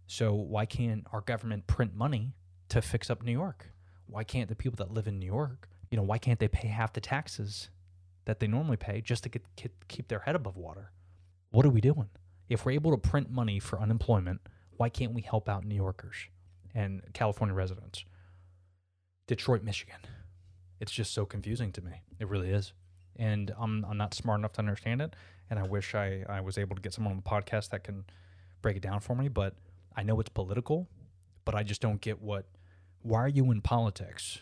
So 0.07 0.35
why 0.35 0.67
can't 0.67 1.07
our 1.13 1.21
government 1.21 1.67
print 1.67 1.95
money 1.95 2.35
to 2.69 2.83
fix 2.83 3.11
up 3.11 3.23
New 3.23 3.33
York? 3.33 3.71
Why 4.07 4.25
can't 4.25 4.49
the 4.49 4.57
people 4.57 4.77
that 4.85 4.93
live 4.93 5.07
in 5.07 5.19
New 5.19 5.27
York, 5.27 5.69
you 5.91 5.97
know, 5.97 6.03
why 6.03 6.19
can't 6.19 6.39
they 6.39 6.49
pay 6.49 6.69
half 6.69 6.93
the 6.93 7.01
taxes 7.01 7.71
that 8.25 8.41
they 8.41 8.47
normally 8.47 8.77
pay 8.77 9.01
just 9.01 9.23
to 9.25 9.29
get, 9.29 9.43
keep 9.89 10.09
their 10.09 10.21
head 10.21 10.35
above 10.35 10.57
water? 10.57 10.93
What 11.51 11.67
are 11.67 11.71
we 11.71 11.81
doing? 11.81 12.09
If 12.49 12.65
we're 12.65 12.73
able 12.73 12.91
to 12.91 12.97
print 12.97 13.31
money 13.31 13.59
for 13.61 13.81
unemployment, 13.81 14.41
why 14.81 14.89
can't 14.89 15.13
we 15.13 15.21
help 15.21 15.47
out 15.47 15.63
New 15.63 15.75
Yorkers 15.75 16.17
and 16.75 17.03
California 17.13 17.55
residents? 17.55 18.07
Detroit, 19.27 19.63
Michigan. 19.63 19.99
It's 20.81 20.91
just 20.91 21.13
so 21.13 21.27
confusing 21.27 21.71
to 21.73 21.83
me. 21.83 22.01
It 22.19 22.27
really 22.29 22.49
is. 22.49 22.73
And 23.17 23.53
I'm, 23.59 23.85
I'm 23.85 23.99
not 23.99 24.15
smart 24.15 24.41
enough 24.41 24.55
to 24.55 24.61
understand 24.61 25.03
it. 25.03 25.15
And 25.51 25.59
I 25.59 25.65
wish 25.65 25.95
I, 25.95 26.25
I 26.31 26.41
was 26.41 26.57
able 26.57 26.77
to 26.77 26.81
get 26.81 26.95
someone 26.95 27.13
on 27.13 27.19
the 27.19 27.23
podcast 27.23 27.69
that 27.69 27.85
can 27.85 28.05
break 28.63 28.75
it 28.75 28.83
down 28.83 29.01
for 29.01 29.15
me. 29.15 29.29
But 29.29 29.55
I 29.95 30.03
know 30.03 30.19
it's 30.19 30.31
political, 30.31 30.89
but 31.45 31.55
I 31.55 31.63
just 31.63 31.83
don't 31.83 32.01
get 32.01 32.23
what. 32.23 32.47
Why 33.03 33.19
are 33.19 33.29
you 33.29 33.51
in 33.51 33.61
politics 33.61 34.39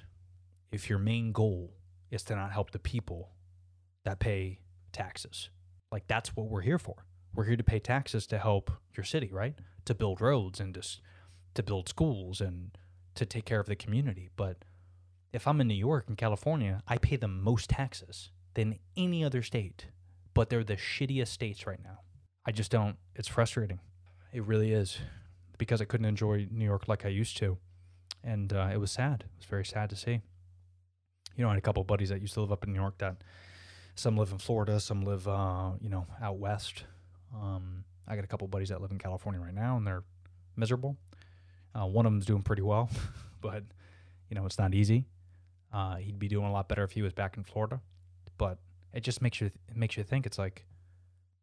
if 0.70 0.88
your 0.88 1.00
main 1.00 1.32
goal 1.32 1.72
is 2.12 2.22
to 2.24 2.36
not 2.36 2.52
help 2.52 2.70
the 2.70 2.78
people 2.78 3.30
that 4.04 4.20
pay 4.20 4.60
taxes? 4.92 5.50
Like, 5.90 6.06
that's 6.06 6.36
what 6.36 6.46
we're 6.46 6.60
here 6.60 6.78
for. 6.78 7.06
We're 7.34 7.46
here 7.46 7.56
to 7.56 7.64
pay 7.64 7.80
taxes 7.80 8.24
to 8.28 8.38
help 8.38 8.70
your 8.96 9.02
city, 9.02 9.30
right? 9.32 9.56
To 9.88 9.94
build 9.94 10.20
roads 10.20 10.60
and 10.60 10.74
to, 10.74 10.82
to 11.54 11.62
build 11.62 11.88
schools 11.88 12.42
and 12.42 12.76
to 13.14 13.24
take 13.24 13.46
care 13.46 13.58
of 13.58 13.68
the 13.68 13.74
community. 13.74 14.28
But 14.36 14.66
if 15.32 15.48
I'm 15.48 15.62
in 15.62 15.68
New 15.68 15.72
York 15.74 16.04
and 16.08 16.16
California, 16.16 16.82
I 16.86 16.98
pay 16.98 17.16
the 17.16 17.26
most 17.26 17.70
taxes 17.70 18.30
than 18.52 18.78
any 18.98 19.24
other 19.24 19.42
state, 19.42 19.86
but 20.34 20.50
they're 20.50 20.62
the 20.62 20.76
shittiest 20.76 21.28
states 21.28 21.66
right 21.66 21.82
now. 21.82 22.00
I 22.44 22.52
just 22.52 22.70
don't, 22.70 22.96
it's 23.16 23.28
frustrating. 23.28 23.80
It 24.30 24.44
really 24.44 24.72
is 24.72 24.98
because 25.56 25.80
I 25.80 25.86
couldn't 25.86 26.04
enjoy 26.04 26.46
New 26.50 26.66
York 26.66 26.86
like 26.86 27.06
I 27.06 27.08
used 27.08 27.38
to. 27.38 27.56
And 28.22 28.52
uh, 28.52 28.68
it 28.70 28.76
was 28.78 28.90
sad. 28.90 29.22
It 29.22 29.38
was 29.38 29.46
very 29.46 29.64
sad 29.64 29.88
to 29.88 29.96
see. 29.96 30.20
You 31.34 31.44
know, 31.44 31.48
I 31.48 31.52
had 31.52 31.58
a 31.58 31.62
couple 31.62 31.82
buddies 31.84 32.10
that 32.10 32.20
used 32.20 32.34
to 32.34 32.42
live 32.42 32.52
up 32.52 32.64
in 32.64 32.74
New 32.74 32.80
York 32.80 32.98
that 32.98 33.22
some 33.94 34.18
live 34.18 34.32
in 34.32 34.38
Florida, 34.38 34.80
some 34.80 35.00
live, 35.00 35.26
uh, 35.26 35.70
you 35.80 35.88
know, 35.88 36.06
out 36.20 36.36
west. 36.36 36.84
Um, 37.34 37.84
I 38.08 38.16
got 38.16 38.24
a 38.24 38.28
couple 38.28 38.48
buddies 38.48 38.70
that 38.70 38.80
live 38.80 38.90
in 38.90 38.98
California 38.98 39.40
right 39.40 39.54
now 39.54 39.76
and 39.76 39.86
they're 39.86 40.02
miserable. 40.56 40.96
Uh, 41.74 41.86
one 41.86 42.06
of 42.06 42.12
them's 42.12 42.26
doing 42.26 42.42
pretty 42.42 42.62
well, 42.62 42.90
but, 43.40 43.62
you 44.30 44.34
know, 44.34 44.46
it's 44.46 44.58
not 44.58 44.74
easy. 44.74 45.04
Uh, 45.72 45.96
he'd 45.96 46.18
be 46.18 46.28
doing 46.28 46.46
a 46.46 46.52
lot 46.52 46.68
better 46.68 46.82
if 46.82 46.92
he 46.92 47.02
was 47.02 47.12
back 47.12 47.36
in 47.36 47.44
Florida, 47.44 47.80
but 48.38 48.58
it 48.94 49.02
just 49.02 49.20
makes 49.20 49.40
you 49.40 49.46
it 49.46 49.76
makes 49.76 49.98
you 49.98 50.02
think. 50.02 50.24
It's 50.24 50.38
like, 50.38 50.64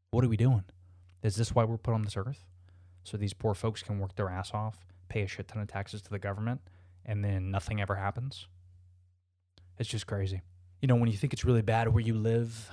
what 0.09 0.25
are 0.25 0.27
we 0.27 0.35
doing? 0.35 0.63
Is 1.21 1.35
this 1.35 1.53
why 1.53 1.63
we're 1.63 1.77
put 1.77 1.93
on 1.93 2.01
this 2.01 2.17
earth? 2.17 2.43
so 3.05 3.17
these 3.17 3.33
poor 3.33 3.53
folks 3.53 3.83
can 3.83 3.99
work 3.99 4.15
their 4.15 4.29
ass 4.29 4.51
off, 4.53 4.83
pay 5.09 5.21
a 5.21 5.27
shit 5.27 5.47
ton 5.47 5.61
of 5.61 5.67
taxes 5.67 6.01
to 6.01 6.09
the 6.09 6.19
government, 6.19 6.59
and 7.05 7.23
then 7.23 7.51
nothing 7.51 7.79
ever 7.79 7.95
happens. 7.95 8.47
It's 9.77 9.87
just 9.87 10.07
crazy. 10.07 10.41
You 10.81 10.87
know, 10.87 10.95
when 10.95 11.09
you 11.09 11.17
think 11.17 11.31
it's 11.31 11.45
really 11.45 11.61
bad 11.61 11.87
where 11.87 12.01
you 12.01 12.15
live 12.15 12.69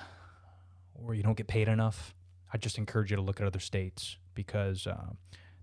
or 0.95 1.15
you 1.15 1.23
don't 1.23 1.37
get 1.37 1.49
paid 1.49 1.69
enough, 1.69 2.15
I 2.53 2.59
just 2.59 2.79
encourage 2.79 3.11
you 3.11 3.17
to 3.17 3.23
look 3.23 3.41
at 3.41 3.47
other 3.47 3.61
states 3.61 4.17
because 4.35 4.87
uh, 4.87 5.11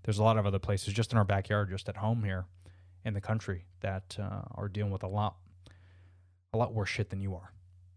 there's 0.02 0.18
a 0.18 0.22
lot 0.24 0.36
of 0.36 0.46
other 0.46 0.58
places 0.58 0.92
just 0.92 1.12
in 1.12 1.18
our 1.18 1.24
backyard, 1.24 1.70
just 1.70 1.88
at 1.88 1.96
home 1.96 2.24
here 2.24 2.46
in 3.04 3.14
the 3.14 3.20
country 3.20 3.64
that 3.80 4.16
uh, 4.20 4.42
are 4.54 4.68
dealing 4.68 4.92
with 4.92 5.02
a 5.02 5.08
lot, 5.08 5.36
a 6.52 6.58
lot 6.58 6.74
worse 6.74 6.88
shit 6.88 7.10
than 7.10 7.20
you 7.20 7.34
are. 7.34 7.52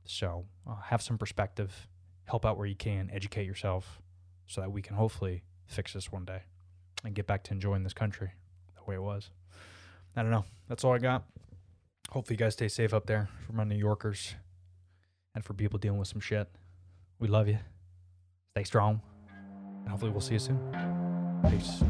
So 0.05 0.45
uh, 0.69 0.75
have 0.85 1.01
some 1.01 1.17
perspective, 1.17 1.87
help 2.25 2.45
out 2.45 2.57
where 2.57 2.67
you 2.67 2.75
can, 2.75 3.09
educate 3.11 3.45
yourself, 3.45 4.01
so 4.45 4.61
that 4.61 4.71
we 4.71 4.81
can 4.81 4.95
hopefully 4.95 5.43
fix 5.65 5.93
this 5.93 6.11
one 6.11 6.25
day 6.25 6.43
and 7.03 7.15
get 7.15 7.25
back 7.25 7.43
to 7.45 7.53
enjoying 7.53 7.83
this 7.83 7.93
country 7.93 8.31
the 8.75 8.83
way 8.89 8.95
it 8.95 9.01
was. 9.01 9.29
I 10.15 10.21
don't 10.21 10.31
know. 10.31 10.45
That's 10.69 10.83
all 10.83 10.93
I 10.93 10.99
got. 10.99 11.23
Hopefully, 12.11 12.35
you 12.35 12.45
guys 12.45 12.53
stay 12.53 12.67
safe 12.67 12.93
up 12.93 13.07
there 13.07 13.29
for 13.47 13.53
my 13.53 13.63
New 13.63 13.77
Yorkers 13.77 14.35
and 15.33 15.43
for 15.43 15.53
people 15.53 15.79
dealing 15.79 15.97
with 15.97 16.07
some 16.07 16.21
shit. 16.21 16.47
We 17.17 17.27
love 17.27 17.47
you. 17.47 17.57
Stay 18.55 18.65
strong. 18.65 19.01
And 19.79 19.89
hopefully, 19.89 20.11
we'll 20.11 20.21
see 20.21 20.33
you 20.33 20.39
soon. 20.39 20.59
Peace. 21.49 21.81